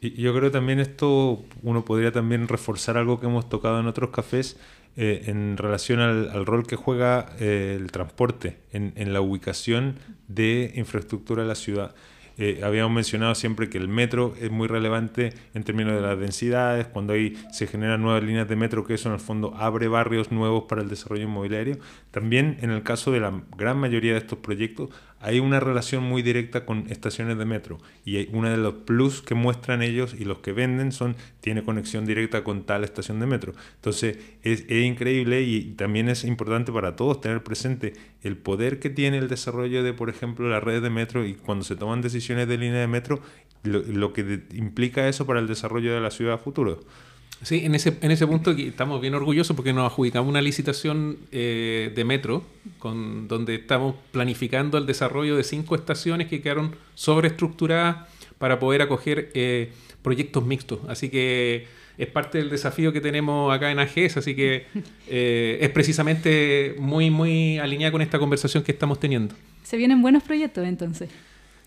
yo 0.00 0.34
creo 0.34 0.50
también 0.50 0.80
esto, 0.80 1.44
uno 1.62 1.84
podría 1.84 2.12
también 2.12 2.48
reforzar 2.48 2.96
algo 2.96 3.20
que 3.20 3.26
hemos 3.26 3.48
tocado 3.48 3.78
en 3.80 3.86
otros 3.86 4.10
cafés 4.10 4.56
eh, 4.96 5.24
en 5.26 5.56
relación 5.56 6.00
al, 6.00 6.44
rol 6.44 6.66
que 6.66 6.74
juega 6.74 7.26
eh, 7.38 7.76
el 7.78 7.92
transporte 7.92 8.58
en, 8.72 8.92
en 8.96 9.12
la 9.12 9.20
ubicación 9.20 9.96
de 10.26 10.72
infraestructura 10.74 11.42
de 11.42 11.48
la 11.48 11.54
ciudad. 11.54 11.94
Eh, 12.38 12.60
habíamos 12.62 12.92
mencionado 12.92 13.34
siempre 13.34 13.68
que 13.68 13.78
el 13.78 13.88
metro 13.88 14.34
es 14.40 14.50
muy 14.50 14.68
relevante 14.68 15.32
en 15.54 15.64
términos 15.64 15.94
de 15.94 16.00
las 16.00 16.18
densidades, 16.18 16.86
cuando 16.86 17.12
ahí 17.12 17.36
se 17.50 17.66
generan 17.66 18.00
nuevas 18.00 18.22
líneas 18.22 18.48
de 18.48 18.54
metro, 18.54 18.84
que 18.84 18.94
eso 18.94 19.08
en 19.08 19.14
el 19.14 19.20
fondo 19.20 19.54
abre 19.56 19.88
barrios 19.88 20.30
nuevos 20.30 20.64
para 20.68 20.82
el 20.82 20.88
desarrollo 20.88 21.24
inmobiliario. 21.24 21.78
También 22.12 22.56
en 22.60 22.70
el 22.70 22.84
caso 22.84 23.10
de 23.10 23.20
la 23.20 23.42
gran 23.56 23.78
mayoría 23.78 24.12
de 24.12 24.18
estos 24.18 24.38
proyectos 24.38 24.90
hay 25.20 25.40
una 25.40 25.60
relación 25.60 26.04
muy 26.04 26.22
directa 26.22 26.64
con 26.64 26.86
estaciones 26.90 27.38
de 27.38 27.44
metro 27.44 27.78
y 28.04 28.28
uno 28.34 28.50
de 28.50 28.56
los 28.56 28.74
plus 28.74 29.22
que 29.22 29.34
muestran 29.34 29.82
ellos 29.82 30.14
y 30.18 30.24
los 30.24 30.38
que 30.38 30.52
venden 30.52 30.92
son 30.92 31.16
tiene 31.40 31.64
conexión 31.64 32.06
directa 32.06 32.44
con 32.44 32.64
tal 32.64 32.84
estación 32.84 33.18
de 33.20 33.26
metro. 33.26 33.52
Entonces 33.76 34.18
es, 34.42 34.64
increíble 34.70 35.42
y 35.42 35.72
también 35.72 36.08
es 36.08 36.24
importante 36.24 36.72
para 36.72 36.96
todos 36.96 37.20
tener 37.20 37.42
presente 37.42 37.94
el 38.22 38.36
poder 38.36 38.78
que 38.78 38.90
tiene 38.90 39.18
el 39.18 39.28
desarrollo 39.28 39.82
de, 39.82 39.92
por 39.92 40.08
ejemplo, 40.10 40.48
la 40.48 40.60
red 40.60 40.82
de 40.82 40.90
metro 40.90 41.24
y 41.24 41.34
cuando 41.34 41.64
se 41.64 41.76
toman 41.76 42.00
decisiones 42.00 42.48
de 42.48 42.58
línea 42.58 42.80
de 42.80 42.86
metro, 42.86 43.20
lo, 43.64 43.80
lo 43.80 44.12
que 44.12 44.44
implica 44.54 45.08
eso 45.08 45.26
para 45.26 45.40
el 45.40 45.46
desarrollo 45.46 45.94
de 45.94 46.00
la 46.00 46.10
ciudad 46.10 46.34
a 46.34 46.38
futuro. 46.38 46.80
Sí, 47.42 47.62
en 47.64 47.74
ese, 47.74 47.96
en 48.00 48.10
ese 48.10 48.26
punto 48.26 48.50
estamos 48.50 49.00
bien 49.00 49.14
orgullosos 49.14 49.54
porque 49.54 49.72
nos 49.72 49.90
adjudicamos 49.90 50.28
una 50.28 50.42
licitación 50.42 51.18
eh, 51.30 51.92
de 51.94 52.04
metro 52.04 52.44
con, 52.78 53.28
donde 53.28 53.54
estamos 53.54 53.94
planificando 54.10 54.76
el 54.76 54.86
desarrollo 54.86 55.36
de 55.36 55.44
cinco 55.44 55.76
estaciones 55.76 56.26
que 56.26 56.42
quedaron 56.42 56.74
sobreestructuradas 56.94 58.08
para 58.38 58.58
poder 58.58 58.82
acoger 58.82 59.30
eh, 59.34 59.70
proyectos 60.02 60.44
mixtos. 60.44 60.80
Así 60.88 61.10
que 61.10 61.66
es 61.96 62.06
parte 62.08 62.38
del 62.38 62.50
desafío 62.50 62.92
que 62.92 63.00
tenemos 63.00 63.54
acá 63.54 63.70
en 63.70 63.78
AGES, 63.78 64.16
así 64.16 64.34
que 64.34 64.66
eh, 65.08 65.58
es 65.60 65.70
precisamente 65.70 66.74
muy, 66.78 67.10
muy 67.10 67.58
alineada 67.58 67.92
con 67.92 68.02
esta 68.02 68.18
conversación 68.18 68.64
que 68.64 68.72
estamos 68.72 68.98
teniendo. 68.98 69.34
Se 69.62 69.76
vienen 69.76 70.02
buenos 70.02 70.24
proyectos 70.24 70.66
entonces. 70.66 71.08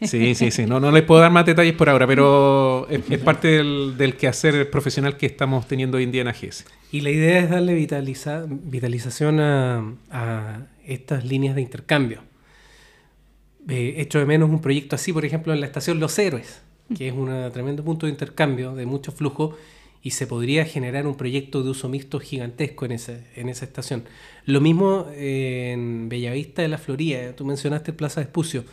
Sí, 0.02 0.34
sí, 0.34 0.50
sí. 0.50 0.66
No, 0.66 0.80
no 0.80 0.92
les 0.92 1.04
puedo 1.04 1.22
dar 1.22 1.32
más 1.32 1.46
detalles 1.46 1.74
por 1.74 1.88
ahora, 1.88 2.08
pero 2.08 2.88
es, 2.90 3.20
parte 3.20 3.48
del, 3.48 4.16
quehacer 4.18 4.70
profesional 4.72 5.16
que 5.16 5.28
estamos 5.28 5.68
teniendo 5.68 5.98
hoy 5.98 6.04
en 6.04 6.12
día 6.12 6.22
en 6.22 6.28
AGS. 6.28 6.66
Y 6.92 7.02
la 7.02 7.12
idea 7.12 7.40
es 7.40 7.50
darle 7.50 7.76
vitalización 7.76 9.40
a, 9.40 10.68
estas 10.86 11.24
líneas 11.24 11.56
de 11.56 11.62
intercambio. 11.62 12.24
Eh, 13.70 13.96
hecho 13.98 14.18
de 14.18 14.26
menos 14.26 14.50
un 14.50 14.60
proyecto 14.60 14.96
así, 14.96 15.14
por 15.14 15.24
ejemplo, 15.24 15.54
en 15.54 15.60
la 15.60 15.68
estación 15.68 16.00
Los 16.00 16.18
Héroes, 16.18 16.62
que 16.98 17.08
es 17.08 17.14
un 17.14 17.30
tremendo 17.54 17.84
punto 17.84 18.08
de 18.08 18.12
intercambio 18.12 18.74
de 18.74 18.88
mucho 18.88 19.12
flujo 19.12 19.56
y 20.02 20.12
se 20.12 20.26
podría 20.26 20.66
generar 20.66 21.06
un 21.06 21.16
proyecto 21.16 21.62
de 21.62 21.70
uso 21.70 21.88
mixto 21.88 22.20
gigantesco 22.20 22.86
en, 22.86 22.94
ese, 22.94 23.28
en 23.36 23.50
esa 23.50 23.66
estación. 23.66 24.06
Lo 24.46 24.62
mismo 24.62 25.08
en 25.16 26.10
Bellavista 26.10 26.64
de 26.64 26.70
la 26.70 26.80
Florida, 26.80 27.36
tú 27.36 27.46
mencionaste 27.46 27.94
Plaza 27.94 28.20
de 28.20 28.26
Espucio 28.26 28.66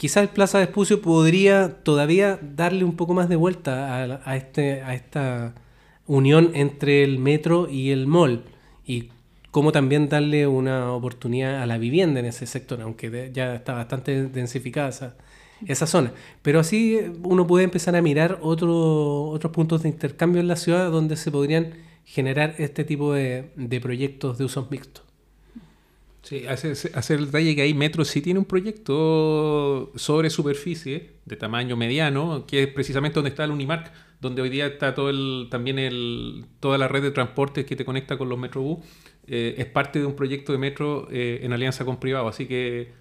quizás 0.00 0.22
el 0.22 0.30
Plaza 0.30 0.56
de 0.56 0.64
Espucio 0.64 1.02
podría 1.02 1.82
todavía 1.82 2.38
darle 2.40 2.84
un 2.84 2.96
poco 2.96 3.12
más 3.12 3.28
de 3.28 3.36
vuelta 3.36 3.96
a, 4.24 4.34
este, 4.34 4.80
a 4.80 4.94
esta 4.94 5.54
unión 6.06 6.52
entre 6.54 7.04
el 7.04 7.18
metro 7.18 7.68
y 7.68 7.90
el 7.90 8.06
mall 8.06 8.44
y 8.86 9.10
cómo 9.50 9.72
también 9.72 10.08
darle 10.08 10.46
una 10.46 10.90
oportunidad 10.92 11.60
a 11.62 11.66
la 11.66 11.76
vivienda 11.76 12.18
en 12.18 12.24
ese 12.24 12.46
sector, 12.46 12.80
aunque 12.80 13.30
ya 13.34 13.56
está 13.56 13.74
bastante 13.74 14.28
densificada 14.28 14.88
esa, 14.88 15.16
esa, 15.66 15.86
zona. 15.86 16.14
Pero 16.40 16.60
así 16.60 16.98
uno 17.22 17.46
puede 17.46 17.64
empezar 17.64 17.94
a 17.94 18.00
mirar 18.00 18.38
otro, 18.40 19.24
otros 19.24 19.52
puntos 19.52 19.82
de 19.82 19.90
intercambio 19.90 20.40
en 20.40 20.48
la 20.48 20.56
ciudad 20.56 20.90
donde 20.90 21.16
se 21.16 21.30
podrían 21.30 21.74
generar 22.06 22.54
este 22.56 22.84
tipo 22.84 23.12
de, 23.12 23.50
de 23.54 23.80
proyectos 23.82 24.38
de 24.38 24.44
usos 24.44 24.70
mixtos. 24.70 25.09
Sí, 26.22 26.46
hacer, 26.46 27.18
el 27.18 27.26
detalle 27.26 27.56
que 27.56 27.62
ahí 27.62 27.72
Metro 27.72 28.04
sí 28.04 28.20
tiene 28.20 28.38
un 28.38 28.44
proyecto 28.44 29.90
sobre 29.96 30.28
superficie 30.28 31.12
de 31.24 31.36
tamaño 31.36 31.76
mediano, 31.76 32.44
que 32.46 32.64
es 32.64 32.68
precisamente 32.68 33.14
donde 33.14 33.30
está 33.30 33.44
el 33.44 33.50
Unimark, 33.50 33.90
donde 34.20 34.42
hoy 34.42 34.50
día 34.50 34.66
está 34.66 34.94
todo 34.94 35.08
el, 35.08 35.48
también 35.50 35.78
el, 35.78 36.44
toda 36.60 36.76
la 36.76 36.88
red 36.88 37.02
de 37.02 37.10
transporte 37.10 37.64
que 37.64 37.74
te 37.74 37.86
conecta 37.86 38.18
con 38.18 38.28
los 38.28 38.38
Metrobús. 38.38 38.80
Eh, 39.26 39.54
es 39.58 39.66
parte 39.66 39.98
de 39.98 40.06
un 40.06 40.14
proyecto 40.14 40.52
de 40.52 40.58
Metro 40.58 41.08
eh, 41.10 41.40
en 41.42 41.52
alianza 41.54 41.86
con 41.86 41.98
privado, 41.98 42.28
así 42.28 42.46
que 42.46 42.92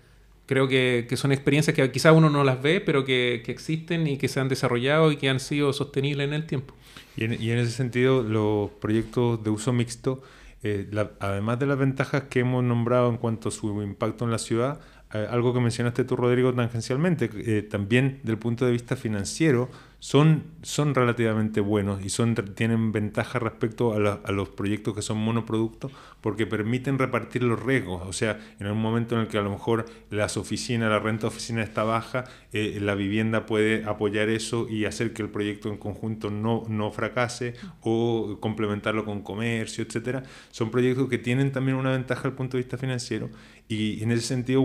creo 0.46 0.70
que, 0.70 1.06
son 1.16 1.34
experiencias 1.34 1.76
que 1.76 1.92
quizás 1.92 2.14
uno 2.16 2.30
no 2.30 2.46
las 2.46 2.62
ve, 2.62 2.80
pero 2.80 3.04
que, 3.04 3.44
existen 3.48 4.08
y 4.08 4.18
que 4.18 4.30
se 4.30 4.40
han 4.40 4.48
desarrollado 4.48 5.12
y 5.12 5.18
que 5.18 5.28
han 5.28 5.42
sido 5.42 5.74
sostenibles 5.74 6.26
en 6.26 6.34
el 6.34 6.46
tiempo. 6.46 6.74
Y 7.18 7.26
en, 7.26 7.42
y 7.42 7.52
en 7.52 7.58
ese 7.58 7.72
sentido, 7.72 8.24
los 8.24 8.70
proyectos 8.72 9.44
de 9.44 9.50
uso 9.50 9.74
mixto 9.74 10.24
eh, 10.64 10.90
además 11.20 11.60
de 11.60 11.66
las 11.66 11.78
ventajas 11.78 12.24
que 12.24 12.42
hemos 12.42 12.64
nombrado 12.64 13.10
en 13.10 13.18
cuanto 13.18 13.50
a 13.50 13.52
su 13.52 13.82
impacto 13.82 14.26
en 14.26 14.32
la 14.32 14.38
ciudad, 14.38 14.80
eh, 15.14 15.28
algo 15.30 15.54
que 15.54 15.60
mencionaste 15.60 16.04
tú, 16.04 16.16
Rodrigo, 16.16 16.54
tangencialmente, 16.54 17.30
eh, 17.34 17.64
también 17.64 18.20
del 18.24 18.38
punto 18.38 18.66
de 18.66 18.72
vista 18.72 18.96
financiero, 18.96 19.70
son, 20.00 20.44
son 20.62 20.96
relativamente 20.96 21.60
buenos 21.60 22.04
y 22.04 22.10
son, 22.10 22.34
tienen 22.34 22.92
ventaja 22.94 23.38
respecto 23.38 23.94
a, 23.94 24.32
los 24.32 24.50
proyectos 24.50 24.96
que 24.96 25.02
son 25.02 25.18
monoproductos 25.18 25.92
porque 26.22 26.48
permiten 26.48 26.98
repartir 26.98 27.44
los 27.44 27.62
riesgos. 27.62 28.04
O 28.08 28.14
sea, 28.14 28.40
en 28.60 28.68
un 28.68 28.82
momento 28.82 29.16
en 29.16 29.22
el 29.22 29.28
que 29.28 29.38
a 29.38 29.42
lo 29.42 29.52
mejor 29.52 29.86
las 30.10 30.38
oficinas, 30.38 30.90
la 30.90 31.00
renta 31.00 31.24
de 31.24 31.28
oficina 31.28 31.64
está 31.64 31.84
baja, 31.84 32.26
eh, 32.54 32.80
la 32.82 32.96
vivienda 32.96 33.46
puede 33.46 33.84
apoyar 33.84 34.30
eso 34.30 34.68
y 34.70 34.86
hacer 34.86 35.14
que 35.14 35.22
el 35.22 35.30
proyecto 35.30 35.70
en 35.70 35.78
conjunto 35.78 36.30
no, 36.30 36.64
no 36.70 36.92
fracase 36.92 37.56
o 37.82 38.38
complementarlo 38.40 39.04
con 39.04 39.22
comercio, 39.22 39.84
etcétera. 39.84 40.24
Son 40.52 40.72
proyectos 40.72 41.10
que 41.10 41.18
tienen 41.18 41.52
también 41.52 41.78
una 41.78 41.92
ventaja 41.92 42.28
al 42.28 42.36
punto 42.36 42.56
de 42.56 42.64
vista 42.64 42.78
financiero 42.78 43.30
y 43.68 44.02
en 44.02 44.12
ese 44.12 44.22
sentido 44.22 44.62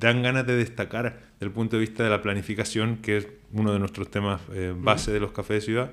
dan 0.00 0.22
ganas 0.22 0.46
de 0.46 0.56
destacar 0.56 1.20
desde 1.34 1.46
el 1.46 1.52
punto 1.52 1.76
de 1.76 1.80
vista 1.80 2.02
de 2.02 2.10
la 2.10 2.22
planificación, 2.22 2.96
que 2.96 3.18
es 3.18 3.28
uno 3.52 3.72
de 3.72 3.78
nuestros 3.78 4.10
temas 4.10 4.40
eh, 4.52 4.74
base 4.76 5.12
de 5.12 5.20
los 5.20 5.32
cafés 5.32 5.56
de 5.56 5.60
ciudad, 5.60 5.92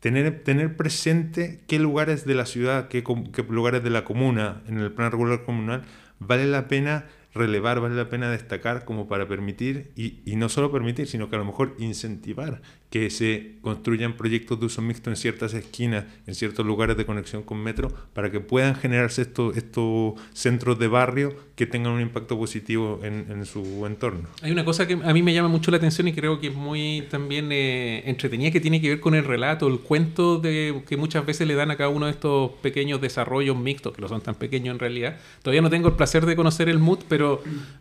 tener, 0.00 0.42
tener 0.42 0.76
presente 0.76 1.60
qué 1.66 1.78
lugares 1.78 2.26
de 2.26 2.34
la 2.34 2.46
ciudad, 2.46 2.88
qué, 2.88 3.04
qué 3.32 3.42
lugares 3.48 3.82
de 3.82 3.90
la 3.90 4.04
comuna, 4.04 4.62
en 4.68 4.78
el 4.78 4.92
plan 4.92 5.10
regular 5.10 5.44
comunal, 5.44 5.84
vale 6.18 6.46
la 6.46 6.68
pena 6.68 7.06
relevar, 7.34 7.80
vale 7.80 7.96
la 7.96 8.08
pena 8.08 8.30
destacar 8.30 8.84
como 8.84 9.08
para 9.08 9.26
permitir, 9.26 9.90
y, 9.96 10.20
y, 10.24 10.36
no 10.36 10.48
solo 10.48 10.70
permitir, 10.70 11.06
sino 11.06 11.28
que 11.28 11.36
a 11.36 11.38
lo 11.38 11.44
mejor 11.44 11.74
incentivar 11.78 12.62
que 12.94 13.10
se 13.10 13.56
construyan 13.60 14.16
proyectos 14.16 14.60
de 14.60 14.66
uso 14.66 14.80
mixto 14.80 15.10
en 15.10 15.16
ciertas 15.16 15.52
esquinas, 15.52 16.04
en 16.28 16.34
ciertos 16.36 16.64
lugares 16.64 16.96
de 16.96 17.04
conexión 17.04 17.42
con 17.42 17.58
metro, 17.58 17.92
para 18.12 18.30
que 18.30 18.38
puedan 18.38 18.76
generarse 18.76 19.22
estos, 19.22 19.56
estos 19.56 20.14
centros 20.32 20.78
de 20.78 20.86
barrio 20.86 21.34
que 21.56 21.66
tengan 21.66 21.92
un 21.92 22.00
impacto 22.00 22.38
positivo 22.38 23.00
en, 23.02 23.26
en, 23.28 23.46
su 23.46 23.84
entorno. 23.84 24.28
Hay 24.42 24.52
una 24.52 24.64
cosa 24.64 24.86
que 24.86 24.94
a 24.94 25.12
mí 25.12 25.24
me 25.24 25.34
llama 25.34 25.48
mucho 25.48 25.72
la 25.72 25.78
atención 25.78 26.06
y 26.06 26.12
creo 26.12 26.38
que 26.38 26.48
es 26.48 26.54
muy 26.54 27.04
también 27.10 27.50
eh, 27.50 28.08
entretenida, 28.08 28.52
que 28.52 28.60
tiene 28.60 28.80
que 28.80 28.90
ver 28.90 29.00
con 29.00 29.16
el 29.16 29.24
relato, 29.24 29.66
el 29.66 29.80
cuento 29.80 30.38
de, 30.38 30.82
que 30.86 30.96
muchas 30.96 31.26
veces 31.26 31.48
le 31.48 31.56
dan 31.56 31.72
a 31.72 31.76
cada 31.76 31.90
uno 31.90 32.06
de 32.06 32.12
estos 32.12 32.52
pequeños 32.62 33.00
desarrollos 33.00 33.56
mixtos, 33.56 33.92
que 33.92 34.02
no 34.02 34.08
son 34.08 34.20
tan 34.20 34.36
pequeños 34.36 34.72
en 34.72 34.78
realidad. 34.78 35.18
Todavía 35.42 35.62
no 35.62 35.70
tengo 35.70 35.88
el 35.88 35.94
placer 35.94 36.26
de 36.26 36.36
conocer 36.36 36.68
el 36.68 36.78
MUT, 36.78 37.02
pero 37.08 37.23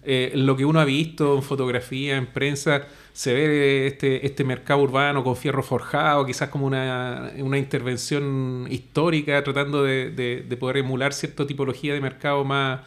eh, 0.04 0.32
lo 0.36 0.56
que 0.56 0.66
uno 0.66 0.80
ha 0.80 0.86
visto 0.86 1.36
en 1.36 1.44
fotografía, 1.44 2.18
en 2.18 2.28
prensa, 2.28 2.88
se 3.14 3.34
ve 3.34 3.88
este, 3.88 4.26
este 4.26 4.44
mercado 4.44 4.82
urbano 4.82 5.24
con 5.24 5.36
fierro 5.36 5.62
forjado, 5.62 6.26
quizás 6.26 6.50
como 6.50 6.66
una, 6.66 7.32
una 7.38 7.58
intervención 7.58 8.68
histórica, 8.70 9.44
tratando 9.44 9.84
de, 9.84 10.10
de, 10.10 10.58
poder 10.58 10.78
emular 10.78 11.14
cierta 11.14 11.46
tipología 11.46 11.94
de 11.94 12.02
mercado 12.02 12.44
más, 12.44 12.82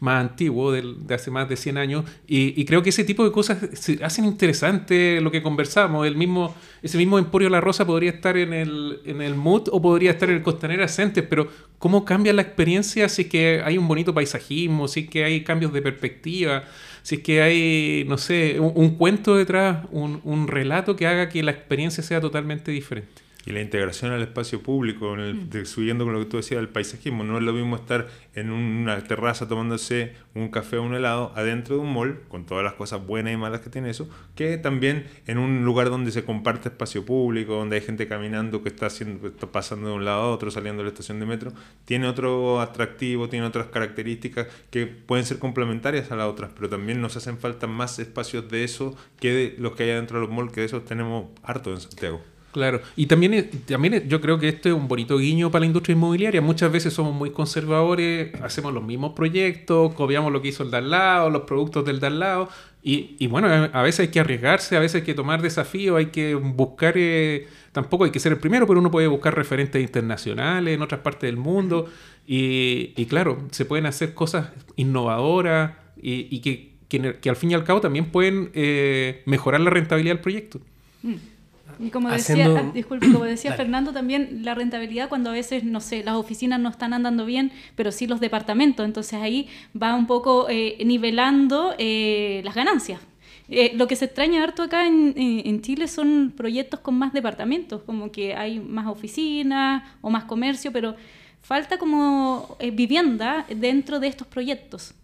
más 0.00 0.20
antiguo, 0.20 0.72
de, 0.72 0.82
de, 0.98 1.14
hace 1.14 1.30
más 1.30 1.48
de 1.48 1.56
100 1.56 1.78
años. 1.78 2.04
Y, 2.26 2.64
creo 2.64 2.82
que 2.82 2.90
ese 2.90 3.04
tipo 3.04 3.24
de 3.24 3.32
cosas 3.32 3.58
hacen 4.02 4.24
interesante 4.24 5.20
lo 5.20 5.30
que 5.30 5.42
conversamos. 5.42 6.06
El 6.06 6.16
mismo, 6.16 6.54
ese 6.82 6.98
mismo 6.98 7.18
Emporio 7.18 7.48
La 7.48 7.60
Rosa 7.60 7.86
podría 7.86 8.10
estar 8.10 8.36
en 8.36 8.52
el, 8.52 9.00
en 9.04 9.22
el 9.22 9.34
MUT 9.34 9.68
o 9.72 9.80
podría 9.80 10.10
estar 10.10 10.28
en 10.28 10.36
el 10.36 10.42
Costanera 10.42 10.88
Centes, 10.88 11.24
pero 11.28 11.48
¿cómo 11.78 12.04
cambia 12.04 12.32
la 12.32 12.42
experiencia 12.42 13.08
si 13.08 13.22
es 13.22 13.28
que 13.28 13.62
hay 13.64 13.78
un 13.78 13.88
bonito 13.88 14.12
paisajismo, 14.12 14.88
si 14.88 15.00
es 15.00 15.10
que 15.10 15.24
hay 15.24 15.42
cambios 15.44 15.72
de 15.72 15.82
perspectiva? 15.82 16.64
si 17.02 17.14
es 17.14 17.20
que 17.22 17.40
hay, 17.40 18.04
no 18.08 18.18
sé, 18.18 18.58
un, 18.58 18.96
cuento 18.96 19.36
detrás, 19.36 19.86
un, 19.92 20.20
un 20.24 20.48
relato 20.48 20.96
que 20.96 21.06
haga 21.06 21.28
que 21.28 21.40
la 21.44 21.52
experiencia 21.52 22.02
sea 22.02 22.20
totalmente 22.20 22.72
diferente. 22.72 23.22
Y 23.46 23.52
la 23.52 23.60
integración 23.60 24.10
al 24.10 24.22
espacio 24.22 24.60
público, 24.60 25.14
en 25.14 25.20
el, 25.20 25.34
mm. 25.34 25.66
subiendo 25.66 26.04
con 26.04 26.12
lo 26.12 26.18
que 26.18 26.26
tú 26.26 26.36
decías 26.36 26.60
del 26.60 26.68
paisajismo. 26.68 27.22
No 27.22 27.38
es 27.38 27.44
lo 27.44 27.52
mismo 27.52 27.76
estar 27.76 28.08
en 28.34 28.50
una 28.50 29.00
terraza 29.04 29.46
tomándose 29.46 30.14
un 30.34 30.48
café 30.48 30.78
o 30.78 30.82
un 30.82 30.94
helado 30.94 31.32
adentro 31.36 31.76
de 31.76 31.82
un 31.82 31.92
mall, 31.92 32.20
con 32.28 32.44
todas 32.44 32.64
las 32.64 32.74
cosas 32.74 33.06
buenas 33.06 33.32
y 33.32 33.36
malas 33.36 33.60
que 33.60 33.70
tiene 33.70 33.88
eso, 33.90 34.08
que 34.34 34.58
también 34.58 35.06
en 35.28 35.38
un 35.38 35.64
lugar 35.64 35.90
donde 35.90 36.10
se 36.10 36.24
comparte 36.24 36.70
espacio 36.70 37.06
público, 37.06 37.54
donde 37.54 37.76
hay 37.76 37.82
gente 37.82 38.08
caminando 38.08 38.64
que 38.64 38.68
está, 38.68 38.86
haciendo, 38.86 39.28
está 39.28 39.46
pasando 39.46 39.90
de 39.90 39.94
un 39.94 40.04
lado 40.04 40.22
a 40.22 40.30
otro, 40.32 40.50
saliendo 40.50 40.82
de 40.82 40.88
la 40.88 40.90
estación 40.90 41.20
de 41.20 41.26
metro. 41.26 41.52
Tiene 41.84 42.08
otro 42.08 42.60
atractivo, 42.60 43.28
tiene 43.28 43.46
otras 43.46 43.66
características 43.66 44.48
que 44.70 44.86
pueden 44.86 45.24
ser 45.24 45.38
complementarias 45.38 46.10
a 46.10 46.16
las 46.16 46.26
otras, 46.26 46.50
pero 46.52 46.68
también 46.68 47.00
nos 47.00 47.16
hacen 47.16 47.38
falta 47.38 47.68
más 47.68 48.00
espacios 48.00 48.50
de 48.50 48.64
eso 48.64 48.96
que 49.20 49.32
de 49.32 49.54
los 49.58 49.76
que 49.76 49.84
hay 49.84 49.90
adentro 49.90 50.20
de 50.20 50.26
los 50.26 50.34
malls, 50.34 50.52
que 50.52 50.60
de 50.60 50.66
esos 50.66 50.84
tenemos 50.84 51.26
harto 51.44 51.72
en 51.72 51.80
Santiago. 51.80 52.20
Claro, 52.56 52.80
y 52.96 53.04
también, 53.04 53.50
también 53.66 54.08
yo 54.08 54.18
creo 54.22 54.38
que 54.38 54.48
esto 54.48 54.70
es 54.70 54.74
un 54.74 54.88
bonito 54.88 55.18
guiño 55.18 55.50
para 55.50 55.60
la 55.60 55.66
industria 55.66 55.92
inmobiliaria. 55.92 56.40
Muchas 56.40 56.72
veces 56.72 56.94
somos 56.94 57.14
muy 57.14 57.30
conservadores, 57.30 58.34
hacemos 58.40 58.72
los 58.72 58.82
mismos 58.82 59.12
proyectos, 59.12 59.92
copiamos 59.92 60.32
lo 60.32 60.40
que 60.40 60.48
hizo 60.48 60.62
el 60.62 60.70
de 60.70 60.78
al 60.78 60.88
lado, 60.88 61.28
los 61.28 61.42
productos 61.42 61.84
del 61.84 62.00
de 62.00 62.06
al 62.06 62.18
lado, 62.18 62.48
y, 62.82 63.14
y 63.18 63.26
bueno, 63.26 63.48
a 63.70 63.82
veces 63.82 64.00
hay 64.00 64.08
que 64.08 64.20
arriesgarse, 64.20 64.74
a 64.74 64.80
veces 64.80 65.02
hay 65.02 65.02
que 65.02 65.12
tomar 65.12 65.42
desafíos, 65.42 65.98
hay 65.98 66.06
que 66.06 66.34
buscar, 66.34 66.94
eh, 66.96 67.46
tampoco 67.72 68.04
hay 68.04 68.10
que 68.10 68.20
ser 68.20 68.32
el 68.32 68.38
primero, 68.38 68.66
pero 68.66 68.80
uno 68.80 68.90
puede 68.90 69.06
buscar 69.06 69.36
referentes 69.36 69.82
internacionales 69.82 70.74
en 70.74 70.80
otras 70.80 71.02
partes 71.02 71.28
del 71.28 71.36
mundo, 71.36 71.84
y, 72.26 72.94
y 72.96 73.04
claro, 73.04 73.36
se 73.50 73.66
pueden 73.66 73.84
hacer 73.84 74.14
cosas 74.14 74.48
innovadoras 74.76 75.72
y, 76.00 76.34
y 76.34 76.40
que, 76.40 76.72
que, 77.20 77.28
al 77.28 77.36
fin 77.36 77.50
y 77.50 77.54
al 77.54 77.64
cabo 77.64 77.82
también 77.82 78.06
pueden 78.06 78.50
eh, 78.54 79.22
mejorar 79.26 79.60
la 79.60 79.68
rentabilidad 79.68 80.14
del 80.14 80.22
proyecto. 80.22 80.58
Mm. 81.02 81.35
Y 81.78 81.90
como 81.90 82.10
decía, 82.10 82.46
ah, 82.56 82.70
disculpe, 82.72 83.10
como 83.12 83.24
decía 83.24 83.52
Fernando, 83.56 83.92
también 83.92 84.40
la 84.42 84.54
rentabilidad 84.54 85.08
cuando 85.08 85.30
a 85.30 85.32
veces, 85.32 85.64
no 85.64 85.80
sé, 85.80 86.02
las 86.02 86.16
oficinas 86.16 86.60
no 86.60 86.68
están 86.68 86.92
andando 86.92 87.26
bien, 87.26 87.52
pero 87.74 87.92
sí 87.92 88.06
los 88.06 88.20
departamentos. 88.20 88.84
Entonces 88.84 89.14
ahí 89.14 89.48
va 89.80 89.94
un 89.94 90.06
poco 90.06 90.46
eh, 90.48 90.82
nivelando 90.84 91.74
eh, 91.78 92.40
las 92.44 92.54
ganancias. 92.54 93.00
Eh, 93.48 93.72
lo 93.76 93.86
que 93.86 93.94
se 93.94 94.06
extraña 94.06 94.42
harto 94.42 94.64
acá 94.64 94.86
en, 94.86 95.14
en, 95.16 95.62
Chile 95.62 95.86
son 95.86 96.32
proyectos 96.36 96.80
con 96.80 96.98
más 96.98 97.12
departamentos, 97.12 97.82
como 97.82 98.10
que 98.10 98.34
hay 98.34 98.58
más 98.58 98.88
oficinas 98.88 99.84
o 100.00 100.10
más 100.10 100.24
comercio, 100.24 100.72
pero 100.72 100.96
falta 101.42 101.78
como 101.78 102.56
vivienda 102.72 103.46
dentro 103.48 104.00
de 104.00 104.08
estos 104.08 104.26
proyectos. 104.26 104.94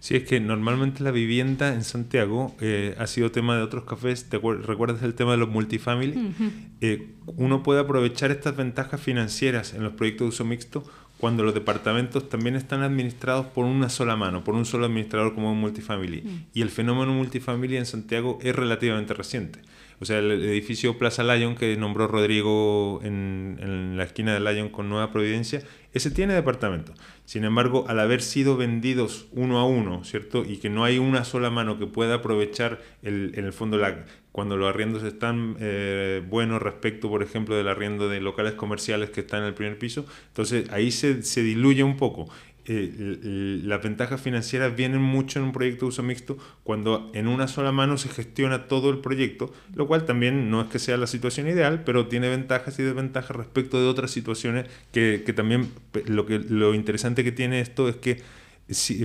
Sí, 0.00 0.16
es 0.16 0.24
que 0.24 0.38
normalmente 0.40 1.02
la 1.02 1.10
vivienda 1.10 1.74
en 1.74 1.82
Santiago 1.82 2.54
eh, 2.60 2.94
ha 2.98 3.06
sido 3.06 3.30
tema 3.30 3.56
de 3.56 3.62
otros 3.62 3.84
cafés. 3.84 4.28
¿Te 4.28 4.38
recuerdas 4.38 5.02
el 5.02 5.14
tema 5.14 5.32
de 5.32 5.38
los 5.38 5.48
multifamily? 5.48 6.34
Eh, 6.80 7.14
uno 7.26 7.62
puede 7.62 7.80
aprovechar 7.80 8.30
estas 8.30 8.56
ventajas 8.56 9.00
financieras 9.00 9.74
en 9.74 9.82
los 9.82 9.94
proyectos 9.94 10.26
de 10.26 10.28
uso 10.28 10.44
mixto 10.44 10.84
cuando 11.18 11.42
los 11.42 11.54
departamentos 11.54 12.28
también 12.28 12.54
están 12.54 12.82
administrados 12.82 13.46
por 13.46 13.64
una 13.64 13.88
sola 13.88 14.14
mano, 14.16 14.44
por 14.44 14.54
un 14.54 14.66
solo 14.66 14.84
administrador 14.84 15.34
como 15.34 15.52
un 15.52 15.58
multifamily. 15.60 16.46
Y 16.52 16.60
el 16.60 16.68
fenómeno 16.68 17.14
multifamily 17.14 17.78
en 17.78 17.86
Santiago 17.86 18.38
es 18.42 18.54
relativamente 18.54 19.14
reciente. 19.14 19.60
O 20.00 20.04
sea, 20.04 20.18
el 20.18 20.30
edificio 20.30 20.98
Plaza 20.98 21.22
Lyon 21.22 21.54
que 21.54 21.76
nombró 21.76 22.06
Rodrigo 22.08 23.00
en, 23.02 23.58
en 23.60 23.96
la 23.96 24.04
esquina 24.04 24.34
de 24.34 24.40
Lyon 24.40 24.68
con 24.68 24.88
Nueva 24.88 25.12
Providencia, 25.12 25.62
ese 25.92 26.10
tiene 26.10 26.34
departamento. 26.34 26.92
Sin 27.24 27.44
embargo, 27.44 27.84
al 27.88 28.00
haber 28.00 28.20
sido 28.20 28.56
vendidos 28.56 29.28
uno 29.32 29.58
a 29.58 29.66
uno, 29.66 30.04
¿cierto? 30.04 30.44
Y 30.44 30.58
que 30.58 30.68
no 30.68 30.84
hay 30.84 30.98
una 30.98 31.24
sola 31.24 31.50
mano 31.50 31.78
que 31.78 31.86
pueda 31.86 32.16
aprovechar 32.16 32.82
el, 33.02 33.32
en 33.36 33.44
el 33.44 33.52
fondo 33.52 33.78
la, 33.78 34.04
cuando 34.32 34.56
los 34.56 34.68
arriendos 34.68 35.04
están 35.04 35.56
eh, 35.60 36.20
buenos 36.28 36.60
respecto, 36.60 37.08
por 37.08 37.22
ejemplo, 37.22 37.54
del 37.54 37.68
arriendo 37.68 38.08
de 38.08 38.20
locales 38.20 38.54
comerciales 38.54 39.10
que 39.10 39.20
están 39.20 39.42
en 39.42 39.46
el 39.46 39.54
primer 39.54 39.78
piso, 39.78 40.04
entonces 40.26 40.68
ahí 40.70 40.90
se, 40.90 41.22
se 41.22 41.42
diluye 41.44 41.84
un 41.84 41.96
poco 41.96 42.28
eh, 42.66 43.60
las 43.64 43.82
ventajas 43.82 44.20
financieras 44.20 44.74
vienen 44.74 45.02
mucho 45.02 45.38
en 45.38 45.44
un 45.44 45.52
proyecto 45.52 45.84
de 45.84 45.88
uso 45.90 46.02
mixto 46.02 46.38
cuando 46.62 47.10
en 47.14 47.28
una 47.28 47.46
sola 47.48 47.72
mano 47.72 47.98
se 47.98 48.08
gestiona 48.08 48.68
todo 48.68 48.90
el 48.90 48.98
proyecto, 48.98 49.52
lo 49.74 49.86
cual 49.86 50.04
también 50.04 50.50
no 50.50 50.62
es 50.62 50.68
que 50.68 50.78
sea 50.78 50.96
la 50.96 51.06
situación 51.06 51.48
ideal, 51.48 51.82
pero 51.84 52.06
tiene 52.06 52.28
ventajas 52.28 52.78
y 52.78 52.82
desventajas 52.82 53.36
respecto 53.36 53.80
de 53.80 53.86
otras 53.86 54.10
situaciones 54.10 54.66
que, 54.92 55.22
que 55.26 55.32
también 55.32 55.70
lo, 56.06 56.26
que, 56.26 56.38
lo 56.38 56.74
interesante 56.74 57.24
que 57.24 57.32
tiene 57.32 57.60
esto 57.60 57.88
es 57.88 57.96
que 57.96 58.22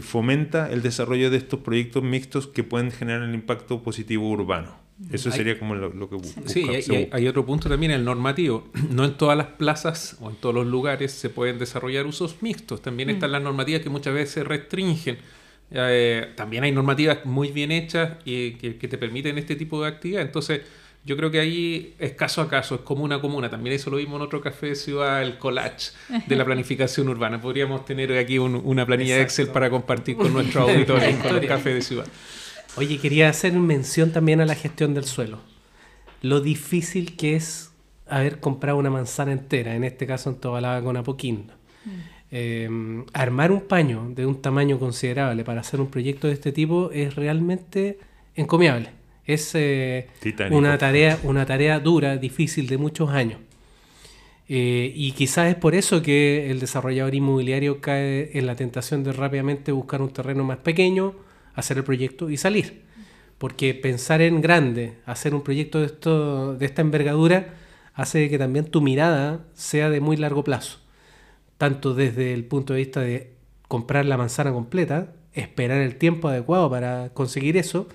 fomenta 0.01 0.71
el 0.71 0.81
desarrollo 0.81 1.29
de 1.29 1.37
estos 1.37 1.59
proyectos 1.59 2.03
mixtos 2.03 2.47
que 2.47 2.63
pueden 2.63 2.91
generar 2.91 3.23
el 3.23 3.35
impacto 3.35 3.83
positivo 3.83 4.29
urbano. 4.29 4.88
Eso 5.11 5.31
sería 5.31 5.57
como 5.57 5.75
lo, 5.75 6.09
que 6.09 6.15
busca. 6.15 6.41
Sí, 6.45 6.67
y 6.69 7.07
hay, 7.11 7.27
otro 7.27 7.45
punto 7.45 7.69
también, 7.69 7.91
el 7.91 8.03
normativo. 8.03 8.67
No 8.89 9.05
en 9.05 9.15
todas 9.15 9.37
las 9.37 9.47
plazas 9.47 10.17
o 10.19 10.29
en 10.29 10.35
todos 10.35 10.53
los 10.53 10.67
lugares 10.67 11.13
se 11.13 11.29
pueden 11.29 11.57
desarrollar 11.57 12.05
usos 12.05 12.41
mixtos. 12.41 12.81
También 12.81 13.07
mm. 13.07 13.11
están 13.11 13.31
las 13.31 13.41
normativas 13.41 13.81
que 13.81 13.89
muchas 13.89 14.13
veces 14.13 14.45
restringen. 14.45 15.17
Eh, 15.71 16.33
también 16.35 16.63
hay 16.63 16.71
normativas 16.71 17.25
muy 17.25 17.51
bien 17.51 17.71
hechas 17.71 18.17
y 18.25 18.51
que, 18.53 18.73
te 18.73 18.97
permiten 18.97 19.37
este 19.37 19.55
tipo 19.55 19.81
de 19.81 19.87
actividad. 19.87 20.21
Entonces, 20.21 20.61
yo 21.05 21.15
creo 21.15 21.31
que 21.31 21.39
ahí 21.39 21.95
es 21.97 22.11
caso 22.11 22.41
a 22.41 22.49
caso, 22.49 22.75
es 22.75 22.81
comuna 22.81 23.15
a 23.15 23.21
comuna. 23.21 23.49
También 23.49 23.77
eso 23.77 23.89
lo 23.89 23.97
vimos 23.97 24.17
en 24.17 24.23
otro 24.23 24.41
café 24.41 24.67
de 24.67 24.75
ciudad, 24.75 25.23
el 25.23 25.37
collage 25.37 25.91
de 26.27 26.35
la 26.35 26.43
planificación 26.45 27.07
urbana. 27.07 27.39
Podríamos 27.39 27.85
tener 27.85 28.11
aquí 28.17 28.37
una 28.37 28.85
planilla 28.85 29.15
de 29.15 29.21
Excel 29.21 29.47
para 29.47 29.69
compartir 29.69 30.17
con 30.17 30.33
nuestros 30.33 30.69
auditores 30.69 31.15
con 31.17 31.37
el 31.37 31.47
café 31.47 31.73
de 31.73 31.81
ciudad. 31.81 32.05
Oye, 32.79 32.97
quería 32.97 33.27
hacer 33.27 33.51
mención 33.53 34.13
también 34.13 34.39
a 34.39 34.45
la 34.45 34.55
gestión 34.55 34.93
del 34.93 35.03
suelo. 35.03 35.39
Lo 36.21 36.39
difícil 36.39 37.17
que 37.17 37.35
es 37.35 37.73
haber 38.07 38.39
comprado 38.39 38.77
una 38.77 38.89
manzana 38.89 39.33
entera, 39.33 39.75
en 39.75 39.83
este 39.83 40.07
caso 40.07 40.29
en 40.29 40.37
Tobalaba 40.37 40.81
con 40.81 40.95
Apoquindo. 40.95 41.53
Mm. 41.83 41.89
eh, 42.31 43.03
armar 43.13 43.51
un 43.51 43.61
paño 43.61 44.11
de 44.15 44.25
un 44.25 44.41
tamaño 44.41 44.79
considerable 44.79 45.43
para 45.43 45.61
hacer 45.61 45.81
un 45.81 45.87
proyecto 45.87 46.27
de 46.27 46.33
este 46.33 46.53
tipo 46.53 46.89
es 46.91 47.15
realmente 47.15 47.99
encomiable. 48.35 48.91
Es 49.25 49.51
eh, 49.55 50.07
una 50.49 50.77
tarea, 50.77 51.19
una 51.23 51.45
tarea 51.45 51.81
dura, 51.81 52.15
difícil, 52.15 52.67
de 52.67 52.77
muchos 52.77 53.09
años. 53.09 53.39
Eh, 54.47 54.93
y 54.95 55.11
quizás 55.11 55.49
es 55.49 55.55
por 55.55 55.75
eso 55.75 56.01
que 56.01 56.49
el 56.49 56.61
desarrollador 56.61 57.13
inmobiliario 57.13 57.81
cae 57.81 58.37
en 58.37 58.45
la 58.47 58.55
tentación 58.55 59.03
de 59.03 59.11
rápidamente 59.11 59.73
buscar 59.73 60.01
un 60.01 60.13
terreno 60.13 60.45
más 60.45 60.59
pequeño, 60.59 61.13
hacer 61.59 61.77
el 61.77 61.83
proyecto 61.83 62.29
y 62.29 62.37
salir. 62.37 62.83
Porque 63.37 63.73
pensar 63.73 64.21
en 64.21 64.41
grande, 64.41 64.97
hacer 65.05 65.33
un 65.33 65.41
proyecto 65.43 65.79
de, 65.79 65.85
esto, 65.85 66.55
de 66.55 66.65
esta 66.65 66.81
envergadura, 66.81 67.53
hace 67.93 68.29
que 68.29 68.37
también 68.37 68.65
tu 68.65 68.81
mirada 68.81 69.45
sea 69.53 69.89
de 69.89 70.01
muy 70.01 70.17
largo 70.17 70.43
plazo. 70.43 70.79
Tanto 71.57 71.93
desde 71.93 72.33
el 72.33 72.45
punto 72.45 72.73
de 72.73 72.79
vista 72.79 73.01
de 73.01 73.33
comprar 73.67 74.05
la 74.05 74.17
manzana 74.17 74.51
completa, 74.51 75.13
esperar 75.33 75.81
el 75.81 75.95
tiempo 75.95 76.27
adecuado 76.27 76.69
para 76.69 77.09
conseguir 77.13 77.55
eso, 77.55 77.87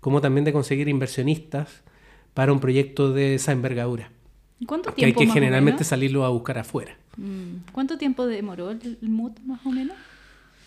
como 0.00 0.20
también 0.20 0.44
de 0.44 0.52
conseguir 0.52 0.88
inversionistas 0.88 1.82
para 2.34 2.52
un 2.52 2.60
proyecto 2.60 3.12
de 3.12 3.36
esa 3.36 3.52
envergadura. 3.52 4.10
¿Y 4.58 4.66
¿Cuánto 4.66 4.94
Que 4.94 5.04
hay 5.06 5.12
tiempo 5.12 5.20
que 5.20 5.26
más 5.26 5.32
o 5.32 5.34
generalmente 5.34 5.84
salirlo 5.84 6.24
a 6.24 6.28
buscar 6.28 6.58
afuera. 6.58 6.96
Mm, 7.16 7.70
¿Cuánto 7.72 7.98
tiempo 7.98 8.26
demoró 8.26 8.70
el, 8.70 8.98
el 9.00 9.08
MUT 9.08 9.38
más 9.40 9.64
o 9.64 9.70
menos? 9.70 9.96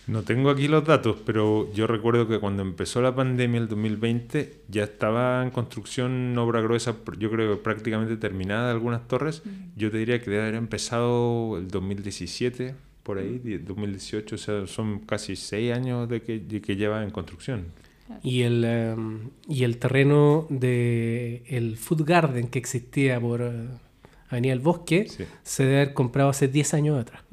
No 0.07 0.21
tengo 0.21 0.51
aquí 0.51 0.67
los 0.67 0.85
datos, 0.85 1.17
pero 1.25 1.71
yo 1.73 1.87
recuerdo 1.87 2.27
que 2.27 2.39
cuando 2.39 2.61
empezó 2.61 3.01
la 3.01 3.15
pandemia 3.15 3.59
el 3.59 3.67
2020 3.67 4.53
ya 4.67 4.83
estaba 4.83 5.43
en 5.43 5.49
construcción 5.49 6.37
obra 6.37 6.61
gruesa, 6.61 6.95
yo 7.17 7.31
creo 7.31 7.55
que 7.55 7.63
prácticamente 7.63 8.15
terminada 8.17 8.69
algunas 8.71 9.07
torres. 9.07 9.41
Yo 9.75 9.89
te 9.89 9.97
diría 9.97 10.19
que 10.21 10.29
debe 10.29 10.43
haber 10.43 10.55
empezado 10.55 11.57
el 11.57 11.69
2017, 11.69 12.75
por 13.01 13.17
ahí, 13.17 13.39
die- 13.43 13.57
2018, 13.59 14.35
o 14.35 14.37
sea, 14.37 14.67
son 14.67 14.99
casi 14.99 15.35
seis 15.35 15.73
años 15.73 16.07
de 16.07 16.21
que, 16.21 16.39
de 16.39 16.61
que 16.61 16.75
lleva 16.75 17.03
en 17.03 17.09
construcción. 17.09 17.65
Y 18.21 18.41
el, 18.43 18.63
em, 18.63 19.19
y 19.47 19.63
el 19.63 19.77
terreno 19.77 20.45
de 20.51 21.41
el 21.47 21.77
Food 21.77 22.03
Garden 22.05 22.47
que 22.47 22.59
existía 22.59 23.19
por 23.19 23.41
eh, 23.41 23.51
Avenida 24.29 24.51
del 24.53 24.59
Bosque 24.59 25.07
Sí. 25.09 25.23
se 25.41 25.63
debe 25.63 25.75
haber 25.81 25.93
comprado 25.95 26.29
hace 26.29 26.47
10 26.47 26.75
años 26.75 26.99
atrás. 26.99 27.23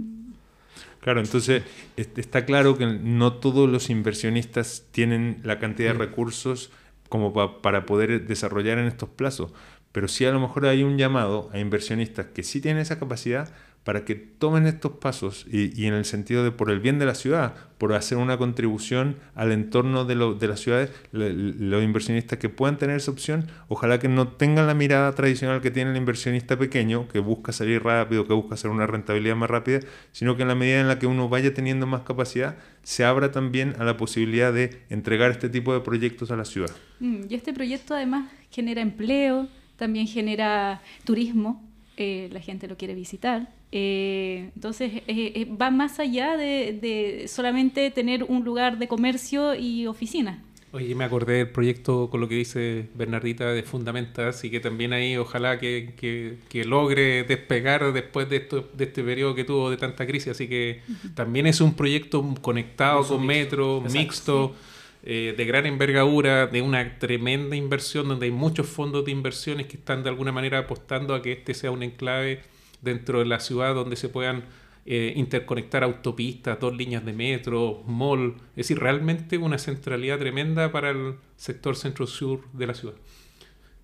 Claro, 1.02 1.20
entonces 1.20 1.64
est- 1.96 2.18
está 2.18 2.44
claro 2.46 2.78
que 2.78 2.86
no 2.86 3.34
todos 3.34 3.68
los 3.68 3.90
inversionistas 3.90 4.86
tienen 4.92 5.40
la 5.42 5.58
cantidad 5.58 5.92
de 5.92 5.98
recursos 5.98 6.70
como 7.08 7.32
pa- 7.32 7.60
para 7.60 7.86
poder 7.86 8.26
desarrollar 8.26 8.78
en 8.78 8.86
estos 8.86 9.08
plazos, 9.10 9.52
pero 9.92 10.06
sí 10.08 10.24
a 10.24 10.32
lo 10.32 10.40
mejor 10.40 10.66
hay 10.66 10.84
un 10.84 10.98
llamado 10.98 11.50
a 11.52 11.58
inversionistas 11.58 12.26
que 12.28 12.44
sí 12.44 12.60
tienen 12.60 12.82
esa 12.82 12.98
capacidad 13.00 13.52
para 13.84 14.04
que 14.04 14.14
tomen 14.14 14.66
estos 14.66 14.92
pasos 14.92 15.44
y, 15.50 15.78
y 15.80 15.86
en 15.86 15.94
el 15.94 16.04
sentido 16.04 16.44
de 16.44 16.52
por 16.52 16.70
el 16.70 16.78
bien 16.78 16.98
de 17.00 17.06
la 17.06 17.14
ciudad, 17.16 17.54
por 17.78 17.94
hacer 17.94 18.16
una 18.18 18.36
contribución 18.38 19.16
al 19.34 19.50
entorno 19.50 20.04
de, 20.04 20.14
lo- 20.14 20.34
de 20.34 20.46
las 20.46 20.60
ciudades, 20.60 20.90
los 21.10 21.82
inversionistas 21.82 22.38
que 22.38 22.48
puedan 22.48 22.78
tener 22.78 22.96
esa 22.96 23.10
opción, 23.10 23.48
ojalá 23.68 23.98
que 23.98 24.08
no 24.08 24.28
tengan 24.28 24.68
la 24.68 24.74
mirada 24.74 25.12
tradicional 25.14 25.60
que 25.60 25.72
tiene 25.72 25.90
el 25.90 25.96
inversionista 25.96 26.56
pequeño, 26.56 27.08
que 27.08 27.18
busca 27.18 27.50
salir 27.50 27.82
rápido, 27.82 28.26
que 28.26 28.34
busca 28.34 28.54
hacer 28.54 28.70
una 28.70 28.86
rentabilidad 28.86 29.34
más 29.34 29.50
rápida, 29.50 29.80
sino 30.12 30.36
que 30.36 30.42
en 30.42 30.48
la 30.48 30.54
medida 30.54 30.80
en 30.80 30.86
la 30.86 31.00
que 31.00 31.06
uno 31.08 31.28
vaya 31.28 31.52
teniendo 31.52 31.86
más 31.88 32.02
capacidad, 32.02 32.56
se 32.84 33.04
abra 33.04 33.32
también 33.32 33.74
a 33.80 33.84
la 33.84 33.96
posibilidad 33.96 34.52
de 34.52 34.82
entregar 34.90 35.32
este 35.32 35.48
tipo 35.48 35.74
de 35.74 35.80
proyectos 35.80 36.30
a 36.30 36.36
la 36.36 36.44
ciudad. 36.44 36.70
Mm, 37.00 37.22
y 37.28 37.34
este 37.34 37.52
proyecto 37.52 37.94
además 37.94 38.30
genera 38.50 38.80
empleo, 38.80 39.48
también 39.76 40.06
genera 40.06 40.80
turismo, 41.04 41.68
eh, 42.02 42.28
la 42.32 42.40
gente 42.40 42.66
lo 42.68 42.76
quiere 42.76 42.94
visitar. 42.94 43.38
Eh, 43.72 44.50
entonces 44.54 44.92
eh, 44.94 45.32
eh, 45.34 45.48
va 45.60 45.70
más 45.70 45.98
allá 45.98 46.36
de, 46.36 46.78
de 46.80 47.26
solamente 47.28 47.90
tener 47.90 48.24
un 48.24 48.44
lugar 48.44 48.78
de 48.78 48.86
comercio 48.88 49.54
y 49.54 49.86
oficina. 49.86 50.42
Oye, 50.74 50.94
me 50.94 51.04
acordé 51.04 51.34
del 51.34 51.50
proyecto 51.50 52.08
con 52.10 52.20
lo 52.22 52.28
que 52.28 52.34
dice 52.36 52.86
Bernardita 52.94 53.52
de 53.52 53.62
Fundamentas 53.62 54.42
y 54.42 54.50
que 54.50 54.58
también 54.58 54.94
ahí 54.94 55.18
ojalá 55.18 55.58
que, 55.58 55.92
que- 56.00 56.38
que 56.48 56.64
logre 56.64 57.24
despegar 57.24 57.92
después 57.92 58.28
de, 58.30 58.36
esto, 58.36 58.70
de 58.72 58.84
este 58.84 59.02
periodo 59.04 59.34
que 59.34 59.44
tuvo 59.44 59.68
de 59.70 59.76
tanta 59.76 60.06
crisis. 60.06 60.28
Así 60.28 60.48
que 60.48 60.80
también 61.14 61.46
es 61.46 61.60
un 61.60 61.74
proyecto 61.74 62.24
conectado 62.40 63.06
con 63.06 63.20
mixto. 63.20 63.26
metro, 63.26 63.76
Exacto, 63.84 63.98
mixto, 63.98 64.54
eh, 65.02 65.34
de 65.36 65.44
gran 65.44 65.66
envergadura, 65.66 66.46
de 66.46 66.62
una 66.62 66.98
tremenda 66.98 67.56
inversión 67.56 68.08
donde 68.08 68.26
hay 68.26 68.32
muchos 68.32 68.66
fondos 68.66 69.04
de 69.04 69.10
inversiones 69.10 69.66
que 69.66 69.76
están 69.76 70.02
de 70.02 70.10
alguna 70.10 70.32
manera 70.32 70.58
apostando 70.58 71.14
a 71.14 71.22
que 71.22 71.32
este 71.32 71.54
sea 71.54 71.70
un 71.70 71.82
enclave 71.82 72.42
dentro 72.80 73.18
de 73.18 73.26
la 73.26 73.40
ciudad 73.40 73.74
donde 73.74 73.96
se 73.96 74.08
puedan 74.08 74.44
eh, 74.86 75.12
interconectar 75.16 75.84
autopistas, 75.84 76.58
dos 76.58 76.76
líneas 76.76 77.04
de 77.04 77.12
metro, 77.12 77.82
mall, 77.86 78.34
es 78.50 78.56
decir, 78.56 78.78
realmente 78.78 79.38
una 79.38 79.58
centralidad 79.58 80.18
tremenda 80.18 80.72
para 80.72 80.90
el 80.90 81.14
sector 81.36 81.76
centro-sur 81.76 82.40
de 82.52 82.66
la 82.66 82.74
ciudad. 82.74 82.94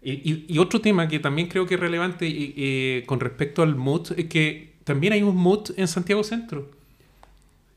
Y, 0.01 0.57
otro 0.59 0.81
tema 0.81 1.09
que 1.09 1.19
también 1.19 1.49
creo 1.49 1.67
que 1.67 1.75
es 1.75 1.81
relevante 1.81 2.27
y 2.29 3.03
con 3.07 3.19
respecto 3.19 3.63
al 3.63 3.75
MUT 3.75 4.13
es 4.13 4.27
que 4.27 4.69
también 4.89 5.13
hay 5.13 5.23
un 5.23 5.37
MUT 5.37 5.73
en 5.77 5.87
Santiago 5.87 6.25
Centro. 6.25 6.71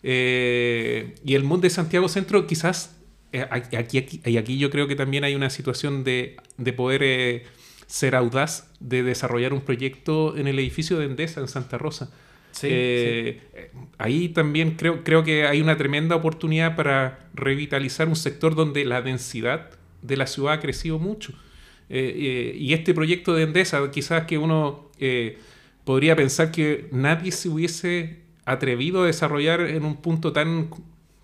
Eh, 0.01 1.13
y 1.25 1.35
el 1.35 1.43
MUT 1.43 1.61
de 1.61 1.69
Santiago 1.69 2.07
Centro 2.07 2.47
quizás, 2.47 2.97
eh, 2.99 3.00
aquí, 3.49 3.75
aquí- 3.75 4.21
y 4.25 4.37
aquí 4.37 4.57
yo 4.57 4.69
creo 4.69 4.87
que 4.87 4.95
también 4.95 5.23
hay 5.23 5.35
una 5.35 5.49
situación 5.49 6.03
de, 6.03 6.37
de 6.57 6.73
poder 6.73 7.01
eh, 7.03 7.43
ser 7.87 8.15
audaz, 8.15 8.69
de 8.79 9.03
desarrollar 9.03 9.53
un 9.53 9.61
proyecto 9.61 10.35
en 10.37 10.47
el 10.47 10.59
edificio 10.59 10.97
de 10.99 11.05
Endesa, 11.05 11.41
en 11.41 11.47
Santa 11.47 11.77
Rosa. 11.77 12.11
Sí, 12.51 12.67
Eh, 12.69 13.41
eh, 13.53 13.71
Ahí 13.97 14.29
también 14.29 14.71
creo, 14.71 15.03
creo 15.03 15.23
que 15.23 15.45
hay 15.47 15.61
una 15.61 15.77
tremenda 15.77 16.15
oportunidad 16.15 16.75
para 16.75 17.19
revitalizar 17.33 18.07
un 18.09 18.15
sector 18.15 18.55
donde 18.55 18.83
la 18.85 19.01
densidad 19.01 19.69
de 20.01 20.17
la 20.17 20.27
ciudad 20.27 20.53
ha 20.55 20.59
crecido 20.59 20.99
mucho. 20.99 21.33
Eh, 21.89 22.13
eh, 22.53 22.57
y 22.57 22.73
este 22.73 22.93
proyecto 22.93 23.33
de 23.35 23.43
Endesa, 23.43 23.89
quizás 23.91 24.25
que 24.25 24.37
uno 24.37 24.89
eh, 24.99 25.37
podría 25.83 26.15
pensar 26.15 26.51
que 26.51 26.87
nadie 26.91 27.31
se 27.31 27.49
hubiese 27.49 28.19
atrevido 28.45 29.03
a 29.03 29.05
desarrollar 29.07 29.61
en 29.61 29.83
un 29.85 29.97
punto 30.01 30.31
tan 30.33 30.69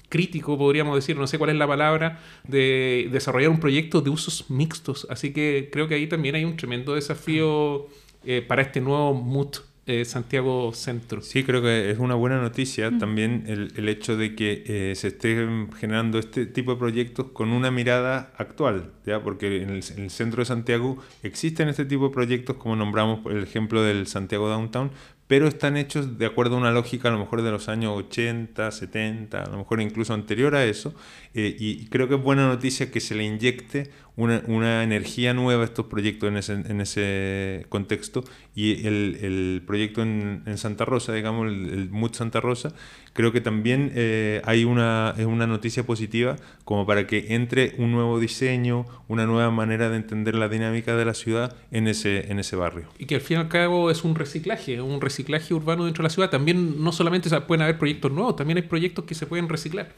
crítico, 0.09 0.57
podríamos 0.57 0.95
decir, 0.95 1.17
no 1.17 1.27
sé 1.27 1.37
cuál 1.37 1.51
es 1.51 1.55
la 1.57 1.67
palabra, 1.67 2.19
de 2.47 3.09
desarrollar 3.11 3.49
un 3.49 3.59
proyecto 3.59 4.01
de 4.01 4.09
usos 4.09 4.49
mixtos. 4.49 5.07
Así 5.09 5.33
que 5.33 5.69
creo 5.71 5.87
que 5.87 5.95
ahí 5.95 6.07
también 6.07 6.35
hay 6.35 6.45
un 6.45 6.57
tremendo 6.57 6.95
desafío 6.95 7.87
eh, 8.23 8.41
para 8.41 8.61
este 8.61 8.81
nuevo 8.81 9.13
MUT 9.13 9.57
eh, 9.89 10.03
Santiago 10.03 10.73
Centro. 10.73 11.21
Sí, 11.21 11.45
creo 11.45 11.61
que 11.61 11.89
es 11.89 11.97
una 11.97 12.13
buena 12.13 12.41
noticia 12.41 12.91
también 12.97 13.45
el, 13.47 13.71
el 13.77 13.87
hecho 13.87 14.17
de 14.17 14.35
que 14.35 14.63
eh, 14.67 14.95
se 14.95 15.07
estén 15.07 15.71
generando 15.71 16.19
este 16.19 16.45
tipo 16.45 16.73
de 16.73 16.77
proyectos 16.77 17.27
con 17.31 17.53
una 17.53 17.71
mirada 17.71 18.33
actual, 18.37 18.91
¿ya? 19.05 19.23
porque 19.23 19.61
en 19.61 19.69
el, 19.69 19.83
en 19.95 20.03
el 20.03 20.09
centro 20.09 20.41
de 20.41 20.45
Santiago 20.45 20.97
existen 21.23 21.69
este 21.69 21.85
tipo 21.85 22.09
de 22.09 22.13
proyectos, 22.13 22.57
como 22.57 22.75
nombramos 22.75 23.25
el 23.27 23.43
ejemplo 23.43 23.81
del 23.81 24.07
Santiago 24.07 24.49
Downtown, 24.49 24.91
pero 25.27 25.47
están 25.47 25.77
hechos 25.77 26.17
de 26.17 26.25
acuerdo 26.25 26.55
a 26.55 26.59
una 26.59 26.71
lógica 26.71 27.09
a 27.09 27.11
lo 27.11 27.19
mejor 27.19 27.41
de 27.41 27.51
los 27.51 27.67
años 27.69 27.93
80, 27.95 28.71
70, 28.71 29.43
a 29.43 29.49
lo 29.49 29.57
mejor 29.57 29.81
incluso 29.81 30.13
anterior 30.13 30.55
a 30.55 30.65
eso, 30.65 30.95
eh, 31.33 31.55
y 31.59 31.85
creo 31.87 32.07
que 32.07 32.15
es 32.15 32.21
buena 32.21 32.47
noticia 32.47 32.89
que 32.91 32.99
se 32.99 33.13
le 33.13 33.23
inyecte 33.23 33.91
una, 34.15 34.41
una 34.47 34.83
energía 34.83 35.33
nueva 35.33 35.61
a 35.61 35.65
estos 35.65 35.85
proyectos 35.85 36.29
en 36.29 36.37
ese, 36.37 36.53
en 36.53 36.81
ese 36.81 37.65
contexto, 37.69 38.23
y 38.55 38.87
el, 38.87 39.19
el 39.21 39.63
proyecto 39.67 40.01
en, 40.01 40.43
en 40.45 40.57
Santa 40.57 40.85
Rosa, 40.85 41.13
digamos, 41.13 41.47
el, 41.47 41.69
el 41.69 41.89
MUT 41.91 42.15
Santa 42.15 42.39
Rosa, 42.39 42.73
creo 43.17 43.31
que 43.31 43.41
también 43.41 43.91
eh, 43.95 44.41
hay 44.45 44.63
una, 44.63 45.15
es 45.17 45.25
una 45.25 45.47
noticia 45.47 45.83
positiva 45.83 46.35
como 46.65 46.85
para 46.85 47.07
que 47.07 47.33
entre 47.35 47.73
un 47.79 47.91
nuevo 47.91 48.19
diseño, 48.19 48.85
una 49.07 49.25
nueva 49.25 49.49
manera 49.49 49.89
de 49.89 49.97
entender 49.97 50.35
la 50.35 50.49
dinámica 50.49 50.95
de 50.95 51.03
la 51.03 51.15
ciudad 51.15 51.55
en 51.71 51.87
ese, 51.87 52.31
en 52.31 52.37
ese 52.37 52.55
barrio. 52.55 52.89
Y 52.99 53.05
que 53.05 53.15
al 53.15 53.21
fin 53.21 53.37
y 53.37 53.39
al 53.41 53.49
cabo 53.49 53.89
es 53.89 54.03
un 54.03 54.13
reciclaje, 54.13 54.81
un 54.81 55.01
reciclaje 55.01 55.16
urbano 55.51 55.85
dentro 55.85 56.01
de 56.01 56.07
la 56.07 56.09
ciudad. 56.09 56.29
También 56.29 56.83
no 56.83 56.91
solamente 56.91 57.27
o 57.27 57.29
sea, 57.29 57.45
pueden 57.47 57.61
haber 57.61 57.77
proyectos 57.77 58.11
nuevos, 58.11 58.35
también 58.35 58.57
hay 58.57 58.63
proyectos 58.63 59.05
que 59.05 59.15
se 59.15 59.25
pueden 59.25 59.49
reciclar. 59.49 59.93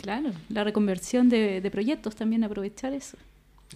Claro, 0.00 0.30
la 0.48 0.64
reconversión 0.64 1.28
de, 1.28 1.60
de 1.60 1.70
proyectos 1.70 2.16
también 2.16 2.44
aprovechar 2.44 2.94
eso. 2.94 3.16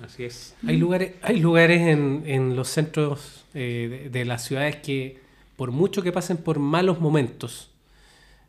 Así 0.03 0.25
es. 0.25 0.55
Hay 0.67 0.77
lugares, 0.77 1.15
hay 1.23 1.41
lugares 1.41 1.81
en, 1.81 2.23
en 2.27 2.57
los 2.57 2.69
centros 2.69 3.45
eh, 3.55 4.03
de, 4.05 4.11
de 4.11 4.25
las 4.25 4.45
ciudades 4.45 4.77
que, 4.77 5.21
por 5.57 5.71
mucho 5.71 6.03
que 6.03 6.13
pasen 6.13 6.37
por 6.37 6.59
malos 6.59 7.01
momentos, 7.01 7.71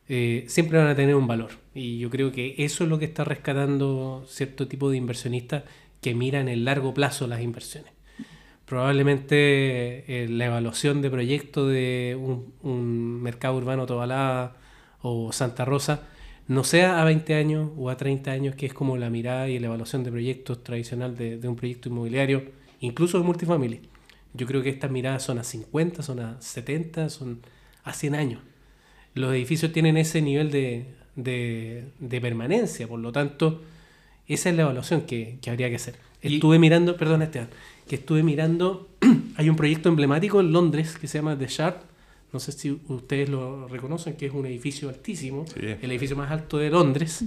eh, 0.09 0.45
siempre 0.47 0.77
van 0.77 0.87
a 0.87 0.95
tener 0.95 1.15
un 1.15 1.27
valor. 1.27 1.51
Y 1.73 1.99
yo 1.99 2.09
creo 2.09 2.31
que 2.31 2.55
eso 2.57 2.83
es 2.83 2.89
lo 2.89 2.99
que 2.99 3.05
está 3.05 3.23
rescatando 3.23 4.25
cierto 4.29 4.67
tipo 4.67 4.89
de 4.89 4.97
inversionistas 4.97 5.63
que 6.01 6.13
miran 6.13 6.47
en 6.47 6.53
el 6.53 6.65
largo 6.65 6.93
plazo 6.93 7.27
las 7.27 7.41
inversiones. 7.41 7.91
Probablemente 8.67 10.23
eh, 10.23 10.27
la 10.29 10.45
evaluación 10.45 11.01
de 11.01 11.09
proyectos 11.09 11.69
de 11.71 12.15
un, 12.19 12.53
un 12.61 13.21
mercado 13.23 13.55
urbano 13.55 13.85
Tobalá 13.85 14.57
o 15.01 15.31
Santa 15.31 15.65
Rosa 15.65 16.03
no 16.47 16.63
sea 16.63 17.01
a 17.01 17.05
20 17.05 17.33
años 17.33 17.71
o 17.77 17.89
a 17.89 17.97
30 17.97 18.31
años, 18.31 18.55
que 18.55 18.67
es 18.67 18.73
como 18.73 18.97
la 18.97 19.09
mirada 19.09 19.49
y 19.49 19.57
la 19.59 19.67
evaluación 19.67 20.03
de 20.03 20.11
proyectos 20.11 20.63
tradicional 20.63 21.17
de, 21.17 21.37
de 21.37 21.47
un 21.47 21.55
proyecto 21.55 21.89
inmobiliario, 21.89 22.43
incluso 22.79 23.17
de 23.17 23.23
multifamily. 23.23 23.81
Yo 24.33 24.45
creo 24.45 24.61
que 24.61 24.69
estas 24.69 24.91
miradas 24.91 25.23
son 25.23 25.39
a 25.39 25.43
50, 25.43 26.03
son 26.03 26.19
a 26.19 26.41
70, 26.41 27.09
son 27.09 27.41
a 27.83 27.93
100 27.93 28.15
años. 28.15 28.41
los 29.15 29.33
edificios 29.33 29.73
tienen 29.73 29.97
ese 29.97 30.21
nivel 30.21 30.51
de, 30.51 30.85
de, 31.15 32.21
permanencia, 32.21 32.87
por 32.87 32.99
lo 32.99 33.11
tanto, 33.11 33.63
esa 34.27 34.49
es 34.49 34.55
la 34.55 34.63
evaluación 34.63 35.01
que, 35.01 35.39
habría 35.47 35.69
que 35.69 35.75
hacer. 35.75 35.95
Estuve 36.21 36.59
mirando, 36.59 36.97
perdón 36.97 37.23
Esteban, 37.23 37.49
que 37.87 37.95
estuve 37.95 38.23
mirando, 38.23 38.89
hay 39.37 39.49
un 39.49 39.55
proyecto 39.55 39.89
emblemático 39.89 40.39
en 40.39 40.51
Londres 40.51 40.97
que 40.99 41.07
se 41.07 41.17
llama 41.17 41.37
The 41.37 41.47
Shard, 41.47 41.77
no 42.33 42.39
sé 42.39 42.51
si 42.51 42.79
ustedes 42.89 43.29
lo 43.29 43.67
reconocen, 43.67 44.15
que 44.15 44.25
es 44.25 44.33
un 44.33 44.45
edificio 44.45 44.89
altísimo, 44.89 45.45
el 45.55 45.89
edificio 45.89 46.15
más 46.15 46.29
alto 46.29 46.57
de 46.57 46.69
Londres, 46.69 47.23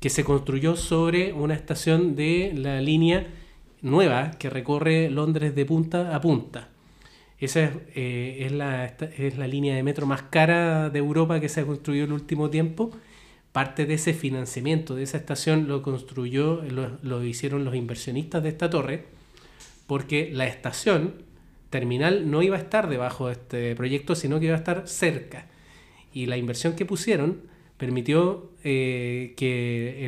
que 0.00 0.08
se 0.08 0.24
construyó 0.24 0.76
sobre 0.76 1.32
una 1.32 1.54
estación 1.54 2.16
de 2.16 2.52
la 2.56 2.80
línea 2.80 3.26
nueva 3.82 4.32
que 4.32 4.48
recorre 4.48 5.10
Londres 5.10 5.54
de 5.54 5.66
punta 5.66 6.16
a 6.16 6.20
punta. 6.20 6.68
Esa 7.38 7.70
eh, 7.94 8.38
es, 8.46 8.52
la, 8.52 8.86
es 8.86 9.38
la 9.38 9.46
línea 9.46 9.74
de 9.74 9.82
metro 9.82 10.06
más 10.06 10.22
cara 10.22 10.90
de 10.90 10.98
Europa 10.98 11.40
que 11.40 11.48
se 11.48 11.60
ha 11.60 11.66
construido 11.66 12.04
en 12.04 12.10
el 12.10 12.14
último 12.14 12.50
tiempo. 12.50 12.90
Parte 13.52 13.86
de 13.86 13.94
ese 13.94 14.14
financiamiento 14.14 14.94
de 14.94 15.02
esa 15.02 15.16
estación 15.16 15.66
lo 15.66 15.82
construyó, 15.82 16.62
lo, 16.62 16.98
lo 17.02 17.24
hicieron 17.24 17.64
los 17.64 17.74
inversionistas 17.74 18.42
de 18.42 18.50
esta 18.50 18.70
torre, 18.70 19.06
porque 19.90 20.30
la 20.32 20.46
estación 20.46 21.14
terminal 21.68 22.30
no 22.30 22.42
iba 22.42 22.54
a 22.54 22.60
estar 22.60 22.88
debajo 22.88 23.26
de 23.26 23.32
este 23.32 23.74
proyecto, 23.74 24.14
sino 24.14 24.38
que 24.38 24.46
iba 24.46 24.54
a 24.54 24.58
estar 24.58 24.86
cerca. 24.86 25.48
Y 26.14 26.26
la 26.26 26.36
inversión 26.36 26.76
que 26.76 26.86
pusieron 26.86 27.40
permitió 27.76 28.52
eh, 28.62 29.34
que 29.36 30.06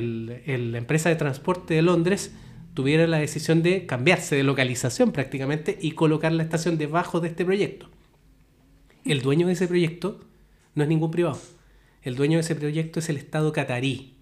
la 0.70 0.78
empresa 0.78 1.08
de 1.08 1.16
transporte 1.16 1.74
de 1.74 1.82
Londres 1.82 2.32
tuviera 2.74 3.08
la 3.08 3.18
decisión 3.18 3.64
de 3.64 3.84
cambiarse 3.84 4.36
de 4.36 4.44
localización 4.44 5.10
prácticamente 5.10 5.76
y 5.82 5.90
colocar 5.90 6.30
la 6.30 6.44
estación 6.44 6.78
debajo 6.78 7.18
de 7.18 7.26
este 7.26 7.44
proyecto. 7.44 7.88
El 9.04 9.20
dueño 9.20 9.48
de 9.48 9.54
ese 9.54 9.66
proyecto 9.66 10.20
no 10.76 10.84
es 10.84 10.88
ningún 10.88 11.10
privado. 11.10 11.40
El 12.02 12.14
dueño 12.14 12.36
de 12.36 12.42
ese 12.42 12.54
proyecto 12.54 13.00
es 13.00 13.08
el 13.08 13.16
Estado 13.16 13.52
catarí. 13.52 14.14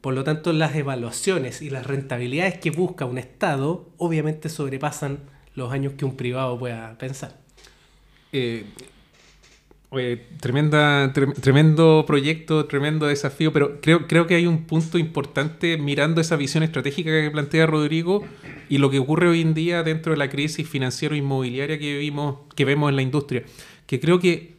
Por 0.00 0.14
lo 0.14 0.24
tanto, 0.24 0.52
las 0.52 0.74
evaluaciones 0.76 1.60
y 1.60 1.70
las 1.70 1.86
rentabilidades 1.86 2.58
que 2.58 2.70
busca 2.70 3.04
un 3.04 3.18
Estado 3.18 3.88
obviamente 3.96 4.48
sobrepasan 4.48 5.18
los 5.54 5.72
años 5.72 5.94
que 5.94 6.04
un 6.04 6.16
privado 6.16 6.58
pueda 6.58 6.96
pensar. 6.98 7.36
Eh, 8.32 8.64
tremenda, 10.40 11.12
tremendo 11.12 12.04
proyecto, 12.06 12.66
tremendo 12.66 13.06
desafío, 13.06 13.52
pero 13.52 13.80
creo, 13.80 14.06
creo 14.06 14.26
que 14.26 14.34
hay 14.34 14.46
un 14.46 14.64
punto 14.64 14.98
importante 14.98 15.78
mirando 15.78 16.20
esa 16.20 16.36
visión 16.36 16.62
estratégica 16.62 17.10
que 17.10 17.30
plantea 17.30 17.66
Rodrigo 17.66 18.24
y 18.68 18.78
lo 18.78 18.90
que 18.90 18.98
ocurre 18.98 19.28
hoy 19.28 19.40
en 19.40 19.54
día 19.54 19.82
dentro 19.82 20.12
de 20.12 20.18
la 20.18 20.28
crisis 20.28 20.68
financiero-inmobiliaria 20.68 21.78
que, 21.78 21.94
vivimos, 21.94 22.40
que 22.54 22.64
vemos 22.64 22.90
en 22.90 22.96
la 22.96 23.02
industria. 23.02 23.44
Que 23.86 23.98
creo 23.98 24.20
que 24.20 24.56